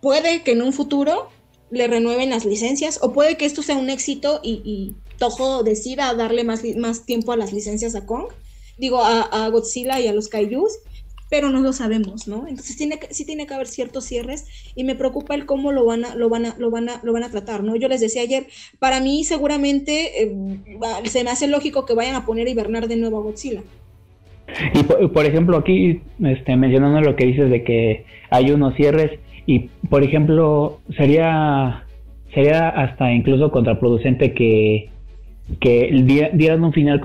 [0.00, 1.28] puede que en un futuro
[1.70, 6.42] le renueven las licencias o puede que esto sea un éxito y Toho decida darle
[6.42, 8.24] más, más tiempo a las licencias a Kong,
[8.78, 10.78] digo, a, Godzilla y a los Kaijus,
[11.28, 12.48] pero no lo sabemos, ¿no?
[12.48, 15.84] Entonces tiene que, sí tiene que haber ciertos cierres y me preocupa el cómo lo
[15.84, 17.76] van a, lo van a, lo van a, lo van a tratar, ¿no?
[17.76, 18.46] Yo les decía ayer,
[18.80, 20.32] para mí seguramente eh,
[21.04, 23.62] se me hace lógico que vayan a poner a hibernar de nuevo a Godzilla.
[24.74, 29.68] Y por, ejemplo, aquí este, mencionando lo que dices de que hay unos cierres y,
[29.88, 31.84] por ejemplo, sería,
[32.34, 34.90] sería hasta incluso contraproducente que
[35.60, 37.00] que dieran un final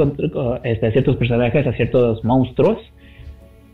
[0.63, 2.79] este, a ciertos personajes, a ciertos monstruos,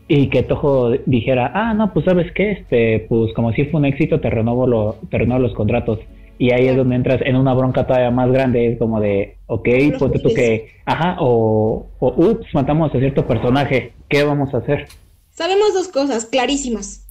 [0.08, 3.86] y que Toho dijera, ah, no, pues sabes qué, este, pues como si fue un
[3.86, 6.00] éxito, te renovo, lo, te renovo los contratos.
[6.38, 9.68] Y ahí es donde entras en una bronca todavía más grande, es como de, ok,
[9.98, 14.88] pues tú que, ajá, o, o, ups, matamos a cierto personaje, ¿qué vamos a hacer?
[15.30, 17.08] Sabemos dos cosas clarísimas.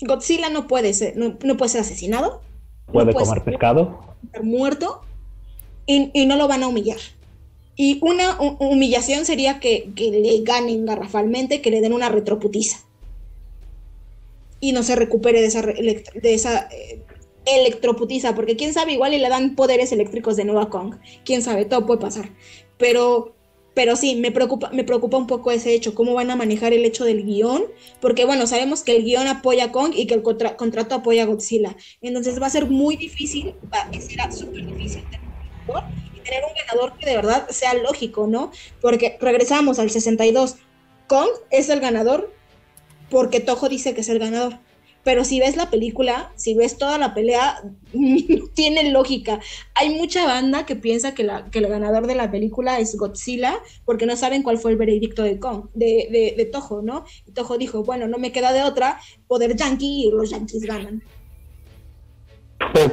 [0.00, 2.40] Godzilla no puede ser, no, puede ser asesinado.
[2.86, 4.00] Puede, comer pescado.
[4.24, 5.00] Estar muerto.
[5.86, 6.98] Y, no lo van a humillar.
[7.76, 12.78] Y una humillación sería que, le ganen garrafalmente, que le den una retroputiza.
[14.60, 17.02] Y no se recupere de esa, de esa eh,
[17.44, 20.96] electroputiza, porque quién sabe, igual y le dan poderes eléctricos de Nueva Kong.
[21.24, 22.30] Quién sabe, todo puede pasar.
[22.78, 23.36] Pero
[23.76, 26.86] pero sí, me preocupa, me preocupa un poco ese hecho, cómo van a manejar el
[26.86, 27.64] hecho del guion,
[28.00, 31.26] porque bueno, sabemos que el guion apoya a Kong y que el contrato apoya a
[31.26, 31.76] Godzilla.
[32.00, 35.25] Entonces va a ser muy difícil, va, será súper difícil tener
[36.14, 38.50] y tener un ganador que de verdad sea lógico, ¿no?
[38.80, 40.56] Porque regresamos al 62,
[41.06, 42.32] Kong es el ganador
[43.10, 44.58] porque Toho dice que es el ganador.
[45.06, 47.62] Pero si ves la película, si ves toda la pelea,
[48.54, 49.38] tiene lógica.
[49.74, 53.60] Hay mucha banda que piensa que, la, que el ganador de la película es Godzilla
[53.84, 56.50] porque no saben cuál fue el veredicto de, Kong, de, de, de
[56.82, 57.04] ¿no?
[57.24, 58.98] Y Toho dijo, bueno, no me queda de otra,
[59.28, 61.04] poder yankee y los yankees ganan.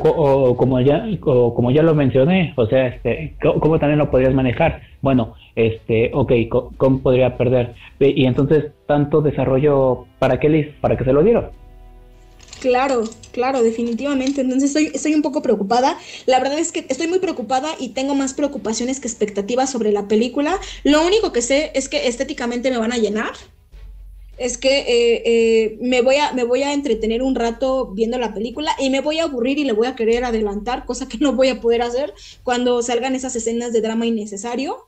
[0.03, 4.82] O, como ya como ya lo mencioné, o sea, este, ¿cómo también lo podrías manejar?
[5.01, 6.32] Bueno, este, ok,
[6.78, 7.74] ¿cómo podría perder?
[7.99, 11.63] Y entonces, tanto desarrollo, ¿para qué, para qué se lo dieron?
[12.63, 13.03] Claro,
[13.34, 14.39] claro, definitivamente.
[14.39, 15.97] Entonces estoy, estoy un poco preocupada.
[16.26, 20.07] La verdad es que estoy muy preocupada y tengo más preocupaciones que expectativas sobre la
[20.07, 20.57] película.
[20.86, 23.34] Lo único que sé es que estéticamente me van a llenar.
[24.38, 28.34] Es que eh, eh, me, voy a, me voy a entretener un rato viendo la
[28.34, 31.34] película y me voy a aburrir y le voy a querer adelantar, cosa que no
[31.34, 32.13] voy a poder hacer
[32.43, 34.88] cuando salgan esas escenas de drama innecesario.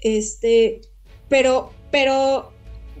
[0.00, 0.82] Este,
[1.28, 2.52] pero, pero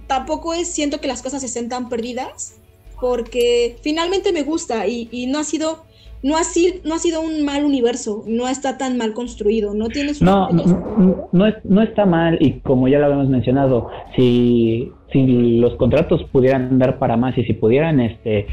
[0.06, 2.56] tampoco es, siento que las cosas estén tan perdidas
[3.00, 5.84] porque finalmente me gusta y, no ha sido
[6.22, 9.88] no ha, sido, no ha sido un mal universo, no está tan mal construido, no
[9.88, 15.58] tienes no, no, no, no, está mal y como ya lo habíamos mencionado, si, si
[15.58, 18.46] los contratos pudieran dar para más y si pudieran este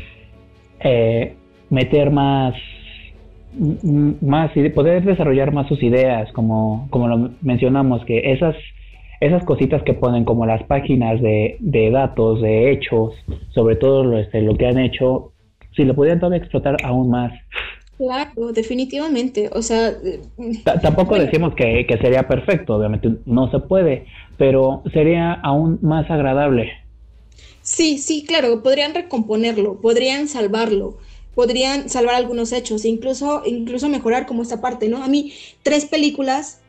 [0.79, 1.35] eh,
[1.69, 2.53] meter más
[4.21, 8.55] más y poder desarrollar más sus ideas, como, como lo mencionamos, que esas
[9.19, 13.13] esas cositas que ponen como las páginas de, datos, de hechos,
[13.53, 15.31] sobre todo lo, este, lo que han hecho,
[15.75, 17.31] si lo pudieran todavía explotar aún más.
[18.03, 19.49] Claro, definitivamente.
[19.53, 19.93] O sea,
[20.81, 24.05] tampoco decimos que, que, sería perfecto, obviamente no se puede,
[24.37, 26.71] pero sería aún más agradable.
[27.61, 30.97] Sí, sí, claro, podrían recomponerlo, podrían salvarlo,
[31.33, 35.03] podrían salvar algunos hechos, incluso, incluso mejorar como esta parte, ¿no?
[35.03, 35.31] A mí,
[35.61, 36.62] tres películas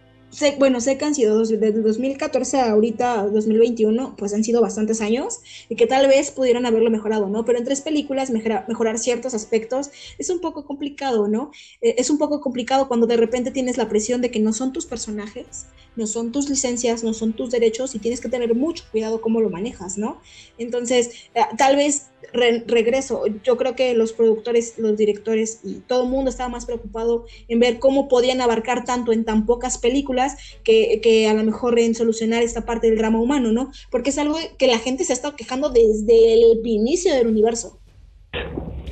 [0.59, 5.41] bueno, sé que han sido desde 2014 a ahorita 2021, pues han sido bastantes años
[5.68, 7.45] y que tal vez pudieron haberlo mejorado, ¿no?
[7.45, 11.51] Pero en tres películas mejorar ciertos aspectos es un poco complicado, ¿no?
[11.80, 14.72] Eh, es un poco complicado cuando de repente tienes la presión de que no son
[14.72, 15.66] tus personajes,
[15.97, 19.41] no son tus licencias, no son tus derechos y tienes que tener mucho cuidado cómo
[19.41, 20.20] lo manejas, ¿no?
[20.59, 26.11] Entonces, eh, tal vez regreso, yo creo que los productores, los directores y todo el
[26.11, 31.01] mundo estaba más preocupado en ver cómo podían abarcar tanto en tan pocas películas que,
[31.03, 33.70] que, a lo mejor en solucionar esta parte del drama humano, ¿no?
[33.91, 37.81] Porque es algo que la gente se ha estado quejando desde el inicio del universo.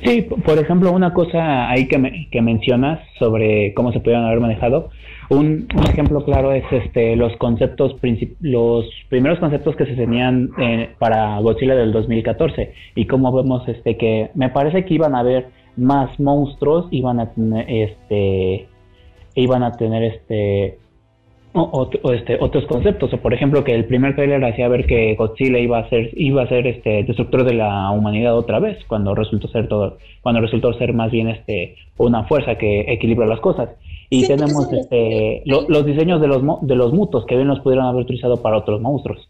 [0.05, 4.39] Sí, por ejemplo, una cosa ahí que, me, que mencionas sobre cómo se pudieron haber
[4.39, 4.89] manejado,
[5.29, 7.95] un, ejemplo claro es este los conceptos
[8.41, 13.97] los primeros conceptos que se tenían eh, para Godzilla del 2014 y cómo vemos este
[13.97, 15.47] que me parece que iban a haber
[15.77, 18.67] más monstruos iban a tener este
[19.35, 20.79] iban a tener este
[22.13, 23.13] este, otros conceptos.
[23.13, 26.41] O por ejemplo que el primer trailer hacía ver que Godzilla iba a ser iba
[26.41, 30.73] a ser este destructor de la humanidad otra vez cuando resultó ser todo cuando resultó
[30.73, 33.69] ser más bien este una fuerza que equilibra las cosas
[34.13, 38.03] y tenemos este, los diseños de los, de los mutos que bien los pudieron haber
[38.03, 39.27] utilizado para otros monstruos.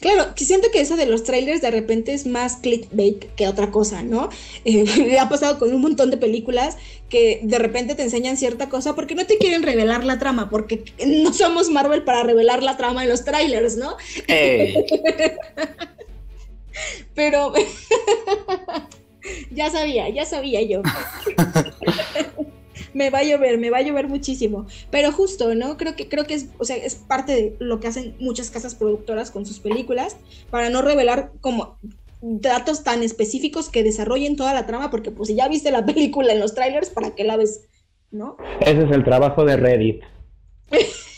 [0.00, 4.02] Claro, siento que eso de los trailers de repente es más clickbait que otra cosa,
[4.02, 4.30] ¿no?
[4.64, 6.78] Eh, ha pasado con un montón de películas
[7.10, 10.84] que de repente te enseñan cierta cosa porque no te quieren revelar la trama, porque
[11.06, 13.96] no somos Marvel para revelar la trama en los trailers, ¿no?
[17.14, 17.52] Pero
[19.50, 20.80] ya sabía, ya sabía yo
[22.94, 24.66] me va a llover, me va a llover muchísimo.
[24.90, 25.76] Pero justo, ¿no?
[25.76, 28.74] Creo que, creo que es, o sea, es parte de lo que hacen muchas casas
[28.74, 30.16] productoras con sus películas,
[30.50, 31.78] para no revelar como
[32.22, 36.32] datos tan específicos que desarrollen toda la trama, porque pues si ya viste la película
[36.32, 37.68] en los trailers, ¿para qué la ves?
[38.10, 38.36] ¿No?
[38.60, 40.02] Ese es el trabajo de Reddit.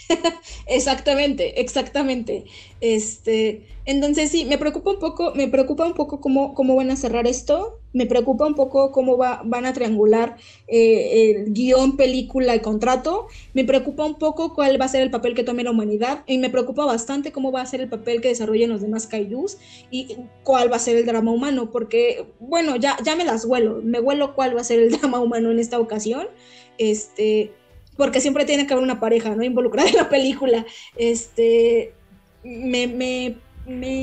[0.66, 2.44] exactamente, exactamente.
[2.80, 6.96] Este, entonces sí, me preocupa un poco, me preocupa un poco cómo, cómo van a
[6.96, 10.36] cerrar esto, me preocupa un poco cómo va, van a triangular
[10.66, 15.10] eh, el guion, película y contrato, me preocupa un poco cuál va a ser el
[15.10, 18.20] papel que tome la humanidad y me preocupa bastante cómo va a ser el papel
[18.20, 19.58] que desarrollen los demás kaijus
[19.90, 23.80] y cuál va a ser el drama humano, porque bueno, ya, ya me las huelo,
[23.82, 26.26] me huelo cuál va a ser el drama humano en esta ocasión,
[26.76, 27.52] este
[27.96, 29.42] porque siempre tiene que haber una pareja, ¿no?
[29.42, 30.64] Involucrada en la película.
[30.96, 31.92] Este,
[32.44, 33.34] me, me,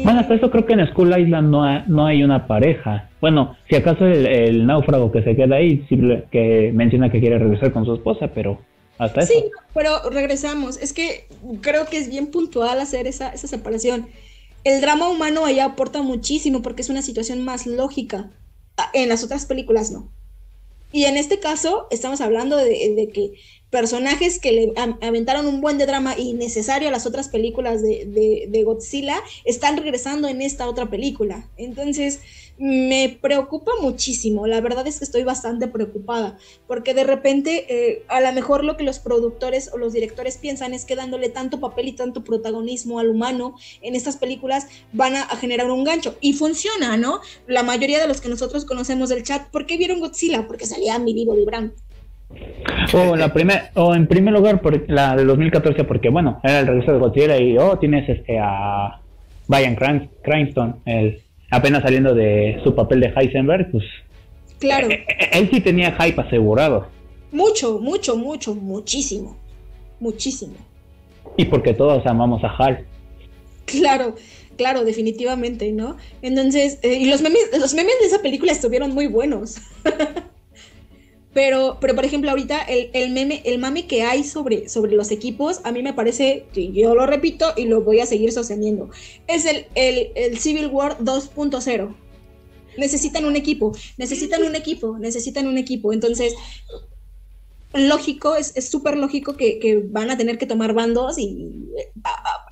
[0.04, 3.10] Bueno, hasta eso creo que en School Island no, no hay una pareja.
[3.22, 5.86] Bueno, si acaso el, náufrago que se queda ahí,
[6.32, 8.60] que menciona que quiere regresar con su esposa, pero
[8.98, 9.34] hasta eso.
[9.34, 10.78] Sí, pero regresamos.
[10.78, 11.28] Es que
[11.62, 14.08] creo que es bien puntual hacer esa, esa separación.
[14.64, 18.30] El drama humano ahí aporta muchísimo porque es una situación más lógica.
[18.94, 20.10] En las otras películas no.
[20.92, 23.32] Y en este caso estamos hablando de, de que
[23.74, 28.64] personajes que le aventaron un buen de drama innecesario a las otras películas de, de,
[28.64, 31.50] Godzilla están regresando en esta otra película.
[31.58, 32.20] Entonces,
[32.60, 34.46] me preocupa muchísimo.
[34.46, 38.78] La verdad es que estoy bastante preocupada, porque de repente, eh, a lo mejor lo
[38.78, 43.00] que los productores o los directores piensan es que dándole tanto papel y tanto protagonismo
[43.00, 46.16] al humano en estas películas van a, generar un gancho.
[46.22, 47.22] Y funciona, ¿no?
[47.48, 50.46] La mayoría de los que nosotros conocemos del chat, ¿por qué vieron Godzilla?
[50.46, 51.74] Porque salía mi vivo vibrando.
[52.94, 56.68] O, la primer, o en primer lugar, por la de 2014, porque bueno, era el
[56.68, 59.00] regreso de Godzilla y oh, tienes este a
[59.48, 63.84] Brian Cranston, el, apenas saliendo de su papel de Heisenberg, pues.
[64.60, 64.90] Claro.
[64.90, 66.88] Eh, eh, él, sí tenía hype asegurado.
[67.32, 69.38] Mucho, mucho, mucho, muchísimo.
[70.00, 70.54] Muchísimo.
[71.38, 72.86] Y porque todos amamos a Hal.
[73.66, 74.16] Claro,
[74.58, 75.98] claro, definitivamente, ¿no?
[76.22, 79.58] Entonces, eh, y los memes, los memes de esa película estuvieron muy buenos.
[81.34, 85.10] Pero, pero por ejemplo, ahorita el, el, meme, el mame que hay sobre, sobre los
[85.10, 88.90] equipos, a mí me parece, que yo lo repito y lo voy a seguir sosteniendo,
[89.28, 91.96] es el, el, el Civil War 2.0.
[92.78, 95.94] Necesitan un equipo, necesitan un equipo, necesitan un equipo.
[95.94, 96.34] Entonces,
[97.74, 101.68] lógico, es súper lógico que, que, van a tener que tomar bandos y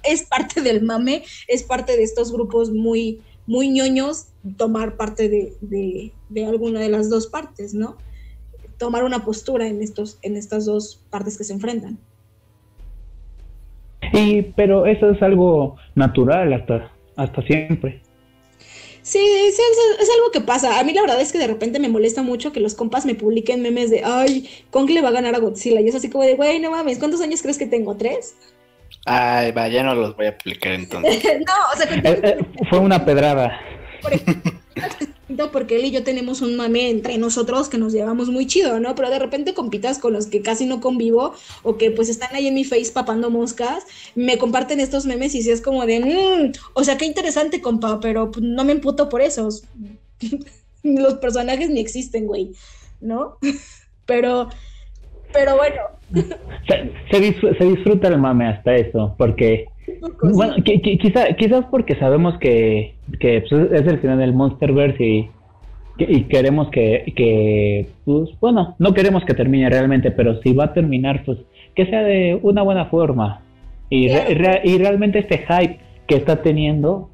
[0.04, 4.28] es parte del mame, es parte de estos grupos muy, muy ñoños
[4.58, 7.98] tomar parte de, de, de alguna de las dos partes, ¿no?
[8.82, 12.00] Tomar una postura en, estos, en estas dos partes que se enfrentan.
[14.12, 18.02] Y, pero eso es algo natural hasta, hasta siempre.
[19.04, 19.60] Sí, es,
[20.00, 20.80] es, algo que pasa.
[20.80, 23.14] A mí la verdad es que de repente me molesta mucho que los compas me
[23.14, 25.80] publiquen memes de, ay, Kong le va a ganar a Godzilla.
[25.80, 27.96] Y es así como de, güey, no mames, ¿cuántos años crees que tengo?
[27.96, 28.36] ¿Tres?
[29.06, 31.24] Ay, va, ya no los voy a publicar entonces.
[31.48, 33.60] no, o sea, eh, eh, fue una pedrada.
[34.02, 34.52] Por ejemplo,
[35.52, 38.96] porque él y yo tenemos un mame entre nosotros que nos llevamos muy chido, ¿no?
[38.96, 42.48] Pero de repente compitas con los que casi no convivo o que pues están ahí
[42.48, 46.52] en mi face papando moscas, me comparten estos memes y si es como de, mmm,
[46.74, 49.64] o sea, qué interesante, compa, pero pues, no me emputo por esos.
[50.84, 52.52] los personajes ni existen, güey,
[53.00, 53.38] ¿no?
[54.06, 54.50] pero,
[55.34, 55.82] pero bueno.
[57.10, 59.66] se, disfruta el mame hasta eso, porque
[60.24, 65.30] bueno, quizá, quizás porque sabemos que, que pues, es el final del Monsterverse y,
[65.98, 70.74] y queremos que, que, pues bueno, no queremos que termine realmente, pero si va a
[70.74, 71.40] terminar, pues
[71.76, 73.42] que sea de una buena forma.
[73.90, 77.10] Y, y realmente este hype que está teniendo,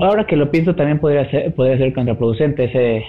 [0.00, 3.04] ahora que lo pienso también podría ser, podría ser contraproducente ese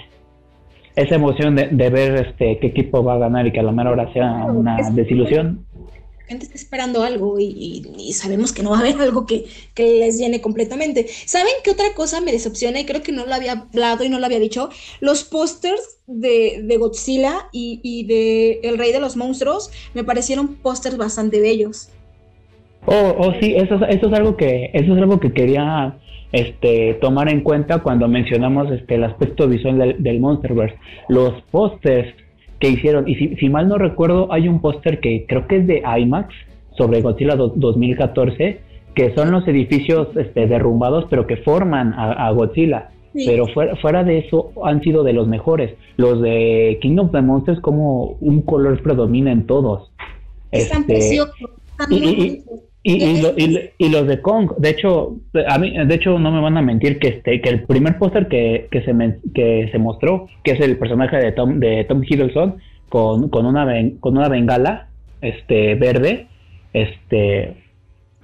[0.94, 3.70] esa emoción de, de, ver este qué equipo va a ganar y que a la
[3.70, 5.66] mera hora sea una desilusión
[6.26, 9.46] gente está esperando algo y, sabemos que no va a haber algo que,
[9.76, 11.06] les llene completamente.
[11.08, 12.80] ¿Saben qué otra cosa me decepciona?
[12.80, 14.70] Y creo que no lo había hablado y no lo había dicho.
[15.00, 21.40] Los pósters de, Godzilla y, de El Rey de los Monstruos me parecieron pósters bastante
[21.40, 21.90] bellos.
[22.86, 25.98] Oh, oh sí, eso, eso es algo que, eso es algo que quería
[26.30, 30.76] este, tomar en cuenta cuando mencionamos este, el aspecto visual del, del Monsterverse.
[31.08, 32.14] Los pósters
[32.66, 33.08] que hicieron.
[33.08, 36.34] Y si, mal no recuerdo, hay un póster que creo que es de IMAX
[36.76, 38.60] sobre Godzilla 2014,
[38.94, 42.90] que son los edificios este, derrumbados, pero que forman a, Godzilla.
[43.14, 45.74] Pero fuera, fuera, de eso han sido de los mejores.
[45.96, 49.90] Los de Kingdom of the Monsters como un color predomina en todos.
[50.50, 51.34] Están este, preciosos.
[51.88, 52.44] Y, y,
[52.86, 55.16] los de Kong, de hecho,
[55.48, 58.28] a mí, de hecho no me van a mentir que este, que el primer póster
[58.28, 58.94] que, que, se
[59.34, 62.56] que se mostró, que es el personaje de Tom, de Tom Hiddleston,
[62.88, 63.66] con, con una
[64.00, 64.88] con una bengala,
[65.20, 66.26] este, verde,
[66.72, 67.54] este,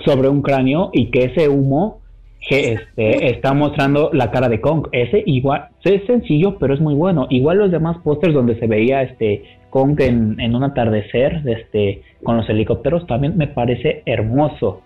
[0.05, 2.03] sobre un cráneo, y que ese humo
[2.51, 4.89] este, está mostrando la cara de Kong.
[4.93, 7.27] Ese igual, es sencillo, pero es muy bueno.
[7.31, 12.49] Igual los demás pósters donde se veía este Kong en, un atardecer este, con los
[12.49, 14.83] helicópteros también me parece hermoso.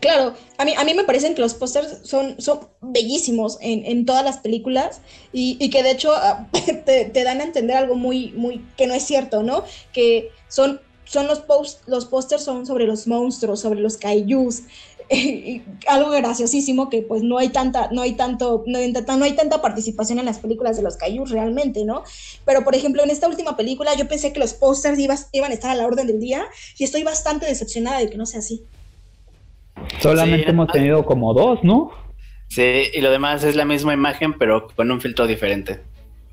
[0.00, 4.04] Claro, a mí, a mí me parecen que los pósters son, son bellísimos en, en
[4.06, 6.48] todas las películas y, y que de hecho ah,
[6.84, 9.62] te, dan a entender algo muy, muy, que no es cierto, ¿no?
[9.92, 11.44] Que son, son los,
[11.86, 14.64] los pósters son sobre los monstruos, sobre los kaijus,
[15.86, 19.32] algo graciosísimo que pues no hay tanta, no hay tanto, no hay, tanta, no hay
[19.32, 22.04] tanta participación en las películas de los Kaijus realmente, ¿no?
[22.44, 25.54] Pero por ejemplo, en esta última película yo pensé que los pósters iban, iban a
[25.54, 26.44] estar a la orden del día
[26.78, 28.64] y estoy bastante decepcionada de que no sea así.
[30.00, 31.90] Solamente hemos tenido como dos, ¿no?
[32.48, 35.80] Sí, y lo demás es la misma imagen, pero con un filtro diferente.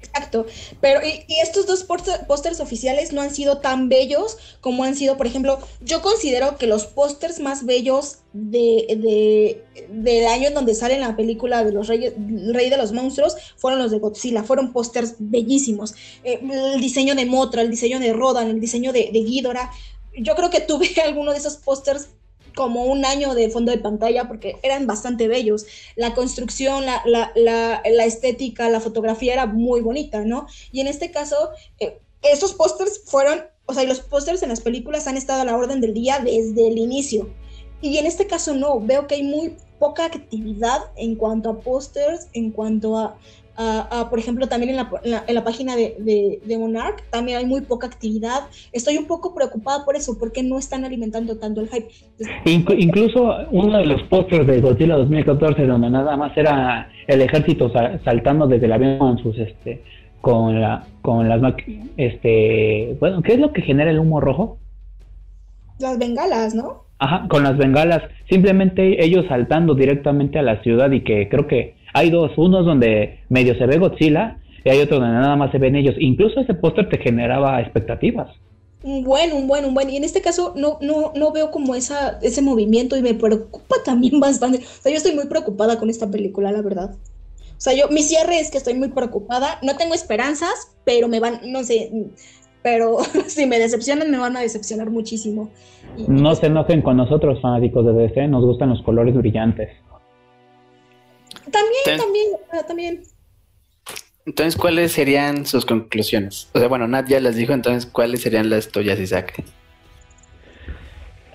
[0.05, 0.45] Exacto,
[0.81, 5.27] pero y, estos dos pósters oficiales no han sido tan bellos como han sido, por
[5.27, 11.15] ejemplo, yo considero que los pósters más bellos de, del año en donde sale la
[11.15, 12.13] película de los Reyes,
[12.53, 15.95] Rey de los Monstruos fueron los de Godzilla, fueron pósters bellísimos.
[16.23, 16.39] Eh,
[16.73, 19.71] el diseño de Motra, el diseño de Rodan, el diseño de, de Ghidorah.
[20.17, 22.09] Yo creo que tuve alguno de esos pósters
[22.55, 25.65] como un año de fondo de pantalla porque eran bastante bellos.
[25.95, 30.47] La construcción, la, la, la, estética, la fotografía era muy bonita, ¿no?
[30.71, 31.35] Y en este caso,
[31.79, 35.55] eh, esos pósters fueron, o sea, los pósters en las películas han estado a la
[35.55, 37.29] orden del día desde el inicio.
[37.81, 42.27] Y en este caso no, veo que hay muy poca actividad en cuanto a pósters,
[42.33, 43.17] en cuanto a,
[44.09, 47.87] por ejemplo, también en la, en la, página de, de, Monarch, también hay muy poca
[47.87, 48.41] actividad.
[48.71, 51.87] Estoy un poco preocupada por eso, porque no están alimentando tanto el hype.
[52.45, 57.71] incluso uno de los pósters de Godzilla 2014, donde nada más era el ejército
[58.03, 59.83] saltando desde el avión con sus, este,
[60.21, 61.41] con la, con las,
[61.97, 64.57] este, bueno, ¿qué es lo que genera el humo rojo?
[65.79, 66.85] Las bengalas, ¿no?
[66.97, 71.75] Ajá, con las bengalas, simplemente ellos saltando directamente a la ciudad y que creo que
[71.95, 75.59] hay dos, unos donde medio se ve Godzilla y hay otro donde nada más se
[75.59, 75.95] ven ellos.
[75.97, 78.27] Incluso ese póster te generaba expectativas.
[78.83, 79.89] Un buen, un buen, un buen.
[79.89, 83.77] Y en este caso no, no, no veo como esa, ese movimiento y me preocupa
[83.85, 84.57] también bastante.
[84.57, 86.95] O sea, yo estoy muy preocupada con esta película, la verdad.
[87.57, 89.59] O sea, yo, mi cierre es que estoy muy preocupada.
[89.63, 91.91] No tengo esperanzas, pero me van, no sé,
[92.61, 92.97] pero
[93.27, 95.49] si me decepcionan, me van a decepcionar muchísimo.
[96.09, 99.69] no se enojen con nosotros, fanáticos de DC, nos gustan los colores brillantes.
[101.51, 102.27] También, también,
[102.67, 103.03] también.
[104.25, 106.49] Entonces, ¿cuáles serían sus conclusiones?
[106.53, 109.43] O sea, bueno, Nat ya las dijo, entonces, ¿cuáles serían las tuyas, Isaac?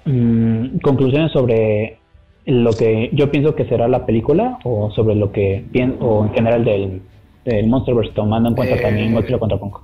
[0.05, 1.99] Mm, conclusiones sobre
[2.47, 6.33] lo que yo pienso que será la película o sobre lo que pienso, o en
[6.33, 7.03] general del,
[7.45, 9.75] del Monsterverse, tomando en cuenta también eh, Godzilla contra Kong.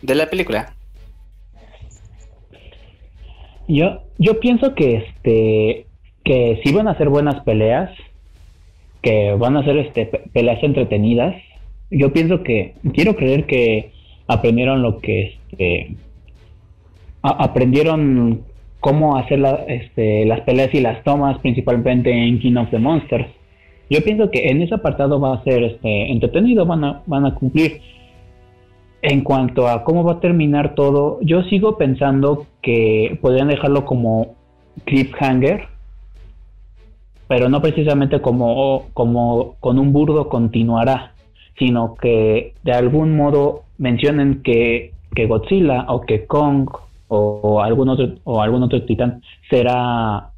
[0.00, 0.72] De la película.
[3.68, 5.86] Yo, yo pienso que este
[6.24, 7.90] que si van a ser buenas peleas,
[9.06, 11.36] que van a ser este, peleas entretenidas.
[11.92, 13.92] Yo pienso que, quiero creer que
[14.26, 15.94] aprendieron lo que, este,
[17.22, 18.42] aprendieron
[18.80, 23.28] cómo hacer este, las peleas y las tomas, principalmente en King of the Monsters.
[23.88, 27.34] Yo pienso que en ese apartado va a ser este, entretenido, van a, van a
[27.36, 27.80] cumplir.
[29.02, 34.34] En cuanto a cómo va a terminar todo, yo sigo pensando que podrían dejarlo como
[34.84, 35.75] cliffhanger,
[37.28, 41.12] pero no precisamente como, como con un burdo continuará,
[41.58, 46.68] sino que de algún modo mencionen que, que Godzilla o que Kong
[47.08, 50.30] o, algún otro o algún otro titán será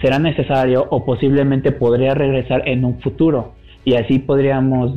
[0.00, 3.52] será necesario o posiblemente podría regresar en un futuro.
[3.84, 4.92] Y así podríamos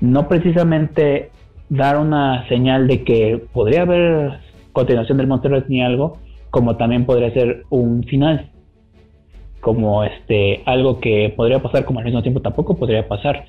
[0.00, 1.30] no precisamente
[1.68, 4.40] dar una señal de que podría haber
[4.72, 6.18] continuación del Monster ni algo
[6.50, 8.48] como también podría ser un final
[9.64, 13.46] como este algo que podría pasar como al mismo tiempo tampoco podría pasar.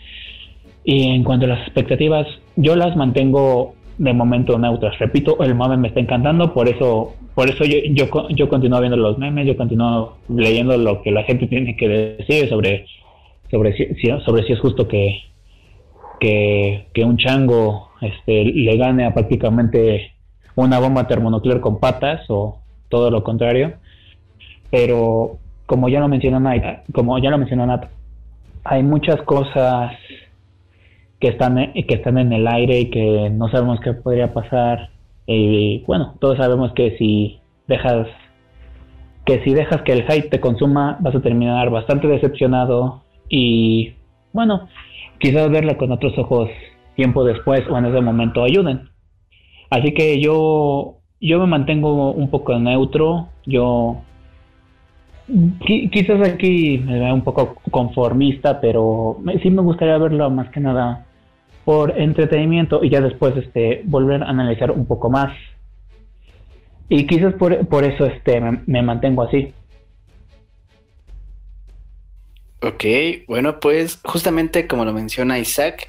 [0.83, 2.25] Y en cuanto a las expectativas,
[2.55, 4.97] yo las mantengo de momento neutras.
[4.99, 8.97] Repito, el mame me está encantando, por eso, por eso yo, yo, yo continúo viendo
[8.97, 12.85] los memes, yo continúo leyendo lo que la gente tiene que decir sobre,
[13.51, 13.87] sobre, si,
[14.25, 15.21] sobre si es justo que,
[16.19, 20.13] que, que un chango este, le gane a prácticamente
[20.55, 22.59] una bomba termonuclear con patas o
[22.89, 23.73] todo lo contrario.
[24.71, 27.85] Pero como ya lo mencionó Nat, como ya lo mencionó Nat,
[28.63, 29.93] hay muchas cosas
[31.19, 34.89] que están, que están en el aire y que no sabemos qué podría pasar.
[35.27, 38.07] Y bueno, todos sabemos que si dejas
[39.25, 43.93] que si dejas que el hype te consuma, vas a terminar bastante decepcionado y
[44.33, 44.67] bueno,
[45.17, 46.49] quizás verla con otros ojos
[46.95, 48.89] tiempo después o en ese momento ayuden.
[49.71, 54.03] Así que yo yo me mantengo un poco neutro, yo
[55.65, 61.05] quizás aquí me veo un poco conformista, pero sí me gustaría verlo más que nada
[61.63, 65.35] por entretenimiento y ya después este volver a analizar un poco más.
[66.87, 69.51] Y quizás por, por eso este me, mantengo así.
[72.61, 72.83] Ok,
[73.27, 75.87] bueno, pues justamente como lo menciona Isaac,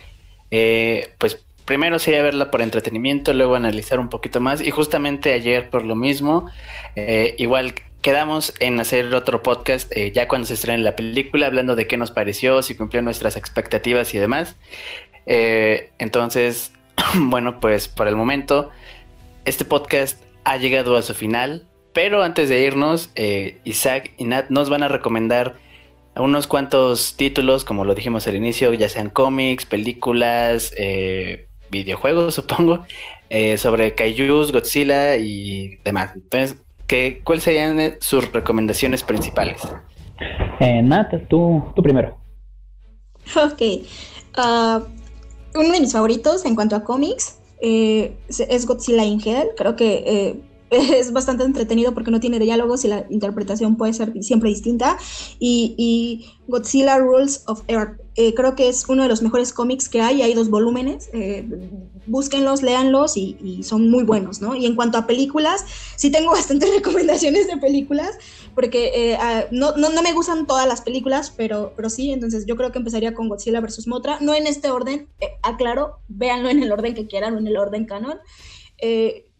[0.51, 5.69] eh, pues primero sería verla por entretenimiento, luego analizar un poquito más y justamente ayer
[5.69, 6.49] por lo mismo,
[6.95, 7.75] eh, igual
[8.07, 11.97] quedamos en hacer otro podcast eh, ya cuando se estrene la película, hablando de qué
[11.97, 14.55] nos pareció, si cumplió nuestras expectativas y demás.
[15.27, 16.71] Eh, entonces,
[17.17, 18.71] bueno, pues por el momento,
[19.45, 24.51] este podcast ha llegado a su final, pero antes de irnos, eh, Isaac y Nat
[24.51, 25.57] nos van a recomendar
[26.15, 30.73] unos cuantos títulos, como lo dijimos al inicio, ya sean cómics, películas,
[31.73, 32.87] videojuegos, supongo,
[33.57, 36.13] sobre Kaijus, Godzilla y demás.
[36.15, 36.59] Entonces,
[37.25, 39.63] ¿cuáles serían eh, sus recomendaciones principales?
[40.61, 42.17] Eh, Nat, tú, tú primero.
[43.35, 43.63] Ok.
[44.39, 44.85] Uh,
[45.59, 49.49] uno de mis favoritos en cuanto a cómics eh, es Godzilla in Hell.
[49.57, 50.41] Creo que eh,
[50.71, 54.99] es bastante entretenido porque no tiene diálogos y la interpretación puede ser siempre distinta.
[55.39, 60.01] Y, Godzilla Rules of Earth, eh, creo que es uno de los mejores cómics que
[60.01, 61.45] hay, hay dos volúmenes, eh,
[62.07, 64.55] búsquenlos, léanlos y, son muy buenos, ¿no?
[64.55, 65.65] Y en cuanto a películas,
[65.97, 68.19] sí tengo bastantes recomendaciones de películas,
[68.55, 72.47] porque eh, ah, no, no, no, me gustan todas las películas, pero, pero sí, entonces
[72.47, 73.87] yo creo que empezaría con Godzilla vs.
[73.87, 75.09] Motra, no en este orden,
[75.43, 78.19] aclaro, véanlo en el orden que quieran o en el orden canon.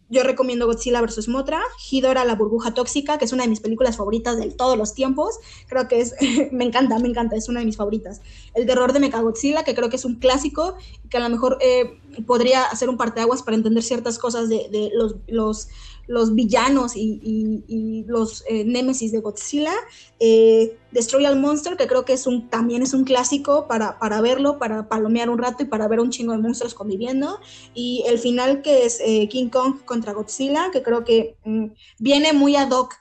[0.09, 1.27] Yo recomiendo Godzilla vs.
[1.27, 1.61] Motra,
[1.91, 5.37] Hidora la burbuja tóxica, que es una de mis películas favoritas de todos los tiempos.
[5.67, 6.15] Creo que es,
[6.51, 8.21] me encanta, me encanta, es una de mis favoritas.
[8.53, 10.75] El terror de Mechagodzilla, que creo que es un clásico,
[11.09, 14.91] que a lo mejor eh, podría hacer un parteaguas para entender ciertas cosas de, de
[14.93, 15.69] los, los
[16.07, 19.73] los villanos y, los eh, némesis de Godzilla.
[20.19, 24.21] Eh, Destroy All Monster, que creo que es un, también es un clásico para, para,
[24.21, 27.39] verlo, para palomear un rato y para ver un chingo de monstruos conviviendo.
[27.73, 31.65] Y el final que es eh, King Kong contra Godzilla, que creo que mm,
[31.99, 32.95] viene muy ad hoc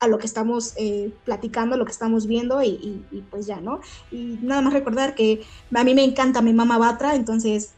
[0.00, 0.76] a lo que estamos
[1.24, 3.80] platicando, lo que estamos viendo y, pues ya, ¿no?
[4.10, 5.42] Y nada más recordar que
[5.74, 7.74] a mí me encanta mi mamá Batra, entonces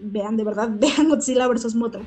[0.00, 1.74] vean, de verdad, vean Godzilla vs.
[1.74, 2.02] Mothra.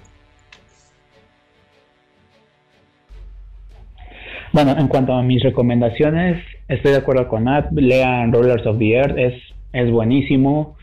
[4.54, 7.72] Bueno, en cuanto a mis recomendaciones, estoy de acuerdo con Nat.
[7.72, 9.34] Lean Rollers of the Earth, es,
[9.74, 10.76] es buenísimo.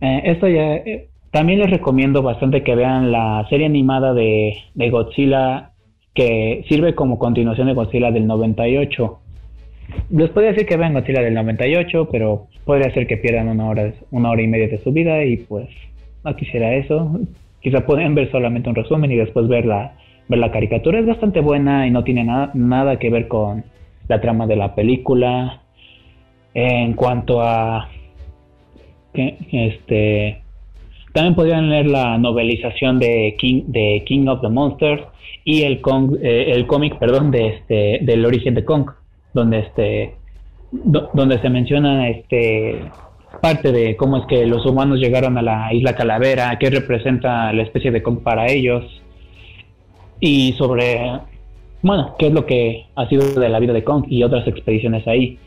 [0.00, 0.76] Eh, esto ya.
[0.76, 5.72] Eh, también les recomiendo bastante que vean la serie animada de, de, Godzilla,
[6.14, 9.18] que sirve como continuación de Godzilla del 98.
[10.10, 13.92] Les podría decir que vean Godzilla del 98, pero podría ser que pierdan una hora,
[14.12, 15.68] una hora y media de su vida y pues
[16.28, 17.20] no quisiera eso.
[17.60, 19.94] Quizá pueden ver solamente un resumen y después ver la,
[20.28, 20.98] ver la caricatura.
[20.98, 23.64] Es bastante buena y no tiene nada, nada que ver con
[24.08, 25.62] la trama de la película.
[26.54, 27.88] En cuanto a
[29.14, 30.42] este
[31.12, 35.02] también podrían leer la novelización de King de King of the Monsters
[35.44, 35.80] y el
[36.22, 38.90] eh, el cómic perdón de este del origen de Kong
[39.34, 40.14] donde este
[40.70, 42.82] donde se menciona este
[43.40, 47.62] parte de cómo es que los humanos llegaron a la isla Calavera, qué representa la
[47.62, 48.84] especie de Kong para ellos,
[50.20, 51.20] y sobre,
[51.82, 55.06] bueno, qué es lo que ha sido de la vida de Kong y otras expediciones
[55.06, 55.38] ahí.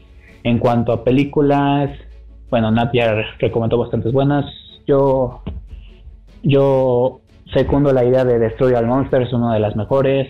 [0.44, 1.90] En cuanto a películas,
[2.50, 4.46] bueno, Napier recomendó bastantes buenas.
[4.88, 5.42] Yo,
[6.44, 7.22] yo
[7.54, 10.28] secundo la idea de Destroy All Monsters, una de las mejores.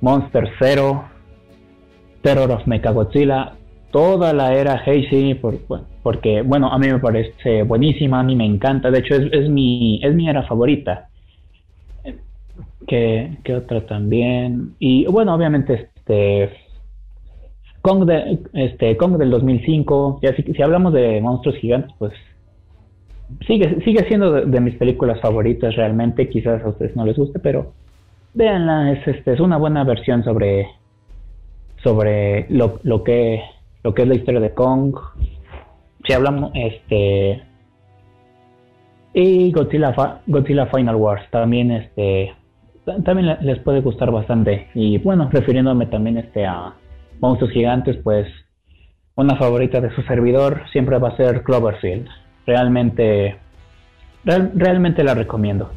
[0.00, 1.04] Monster Zero,
[2.22, 3.52] Terror of Mechagodzilla,
[3.92, 5.58] toda la era Heisei, por,
[6.02, 9.48] porque, bueno, a mí me parece buenísima, a mí me encanta, de hecho es, es,
[9.48, 11.08] mi, es mi era favorita
[12.86, 14.74] que, otra también.
[14.78, 16.50] Y bueno, obviamente este
[17.80, 22.12] Kong, de, este, Kong del 2005, ya si, si hablamos de monstruos gigantes, pues
[23.46, 27.72] sigue, sigue siendo de, mis películas favoritas realmente, quizás a ustedes no les guste, pero
[28.34, 30.68] véanla, es, este, es una buena versión sobre,
[31.82, 33.42] sobre lo, lo, que,
[33.82, 34.94] lo que es la historia de Kong.
[36.04, 37.42] Si hablamos, este...
[39.14, 39.94] Y Godzilla,
[40.26, 42.34] Godzilla Final Wars, también este
[43.04, 44.68] también les puede gustar bastante.
[44.74, 46.74] Y bueno, refiriéndome también este a
[47.20, 48.26] monstruos gigantes, pues
[49.14, 52.08] una favorita de su servidor siempre va a ser Cloverfield.
[52.46, 53.36] Realmente,
[54.24, 55.70] realmente la recomiendo.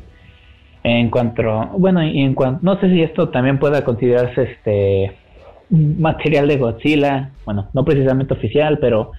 [0.84, 1.44] En cuanto,
[1.78, 5.18] bueno, y en cuanto, no sé si esto también pueda considerarse este
[5.70, 9.12] material de Godzilla, bueno, no precisamente oficial, pero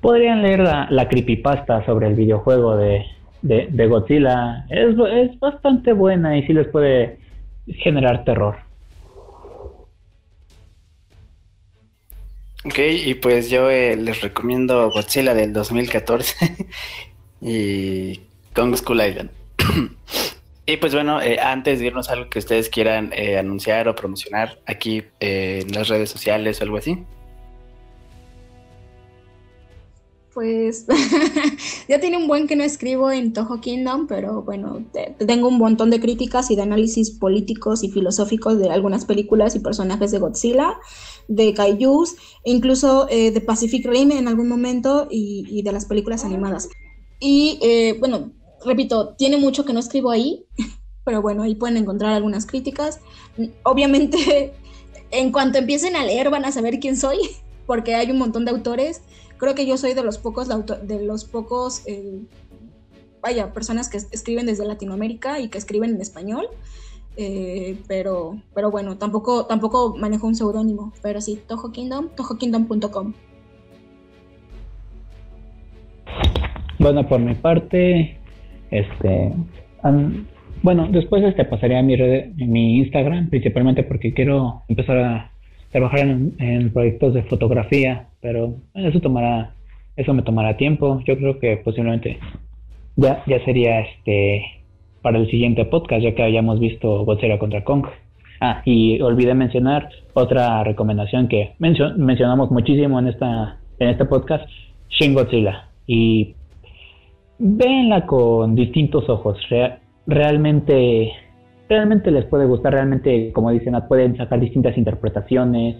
[0.00, 3.04] podrían leer la, creepypasta sobre el videojuego de,
[3.42, 4.66] de, Godzilla.
[4.70, 7.18] Es, es bastante buena y sí les puede
[7.66, 8.56] generar terror.
[12.64, 16.68] Ok, y pues yo eh, les recomiendo Godzilla del 2014
[17.40, 18.20] y
[18.54, 19.30] Kong School Island.
[20.72, 23.94] y pues bueno, eh, antes de irnos a algo que ustedes quieran eh, anunciar o
[23.94, 27.04] promocionar aquí en las redes sociales o algo así.
[30.32, 30.86] Pues
[31.88, 34.84] ya tiene un buen que no escribo en Toho Kingdom, pero bueno,
[35.18, 39.58] tengo un montón de críticas y de análisis políticos y filosóficos de algunas películas y
[39.58, 40.78] personajes de Godzilla,
[41.26, 42.14] de Kaijus,
[42.44, 46.68] incluso eh, de Pacific Rim en algún momento y, de las películas animadas.
[47.18, 48.32] Y eh, bueno,
[48.64, 50.46] repito, tiene mucho que no escribo ahí,
[51.04, 53.00] pero bueno, ahí pueden encontrar algunas críticas.
[53.62, 54.52] Obviamente,
[55.10, 57.18] en cuanto empiecen a leer van a saber quién soy,
[57.66, 59.02] porque hay un montón de autores
[59.40, 62.20] creo que yo soy de los pocos, de los pocos, eh,
[63.22, 66.46] vaya, personas que escriben desde Latinoamérica y que escriben en español.
[67.16, 73.14] Eh, pero, pero bueno, tampoco, tampoco manejo un seudónimo, pero sí, Toho Kingdom, tojokingdom.com.
[76.78, 78.19] Bueno, por mi parte,
[78.70, 79.32] este,
[80.62, 85.30] bueno, después este pasaría a mi red, mi Instagram, principalmente porque quiero empezar a
[85.72, 89.54] trabajar en, proyectos de fotografía, pero eso tomará,
[89.96, 91.00] eso me tomará tiempo.
[91.06, 92.18] Yo creo que posiblemente
[92.96, 94.44] ya, ya sería este
[95.02, 97.86] para el siguiente podcast, ya que hayamos visto Godzilla contra Kong.
[98.42, 104.46] Ah, y olvidé mencionar otra recomendación que mencionamos muchísimo en esta en este podcast,
[104.90, 105.68] Shin Godzilla.
[105.86, 106.34] Y
[107.40, 109.38] véanla con distintos ojos.
[110.06, 111.12] realmente
[111.68, 115.76] realmente les puede gustar, realmente, como dicen, pueden sacar distintas interpretaciones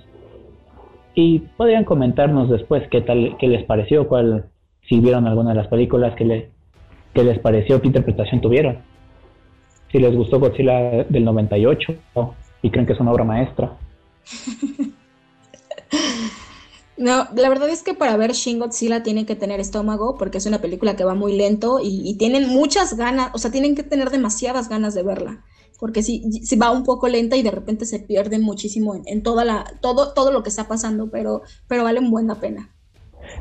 [1.15, 4.47] y podrían comentarnos después qué tal, qué les pareció, cuál,
[4.89, 6.51] si vieron alguna de las películas, qué, le,
[7.13, 8.79] qué les pareció, qué interpretación tuvieron.
[9.91, 11.95] Si les gustó Godzilla del 98
[12.63, 13.73] y creen que es una obra maestra.
[17.01, 20.47] No, la verdad es que para ver Shin Godzilla tienen que tener estómago porque es
[20.47, 23.83] una película que va muy lento y, y, tienen muchas ganas, o sea, tienen que
[23.83, 25.45] tener demasiadas ganas de verla
[25.81, 26.23] porque si,
[26.63, 30.31] va un poco lenta y de repente se pierde muchísimo en, toda la, todo, todo
[30.31, 32.69] lo que está pasando, pero, pero vale buena pena.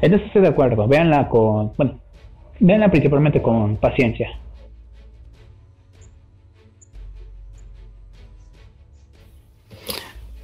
[0.02, 2.00] En eso estoy de acuerdo, véanla con, bueno,
[2.62, 4.30] véanla principalmente con paciencia.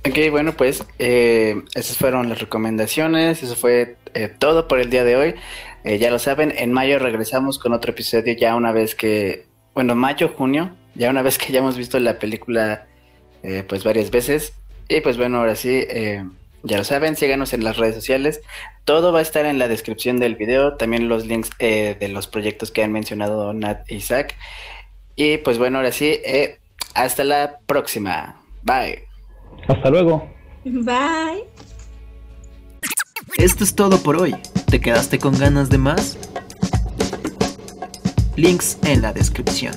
[0.07, 5.03] Ok, bueno, pues eh, esas fueron las recomendaciones, eso fue eh, todo por el día
[5.03, 5.35] de hoy.
[5.83, 9.95] Eh, ya lo saben, en mayo regresamos con otro episodio ya una vez que, bueno,
[9.95, 12.87] mayo, junio, ya una vez que ya hemos visto la película
[13.67, 14.53] pues varias veces.
[14.87, 15.85] Y pues bueno, ahora sí,
[16.63, 18.41] ya lo saben, síganos en las redes sociales.
[18.83, 22.71] Todo va a estar en la descripción del video, también los links de los proyectos
[22.71, 24.35] que han mencionado Nat y Isaac.
[25.15, 26.19] Y pues bueno, ahora sí,
[26.95, 28.41] hasta la próxima.
[28.63, 29.04] Bye.
[29.67, 30.27] Hasta luego.
[30.63, 31.45] Bye.
[33.37, 34.35] Esto es todo por hoy.
[34.67, 36.17] ¿Te quedaste con ganas de más?
[38.35, 39.75] Links en la descripción.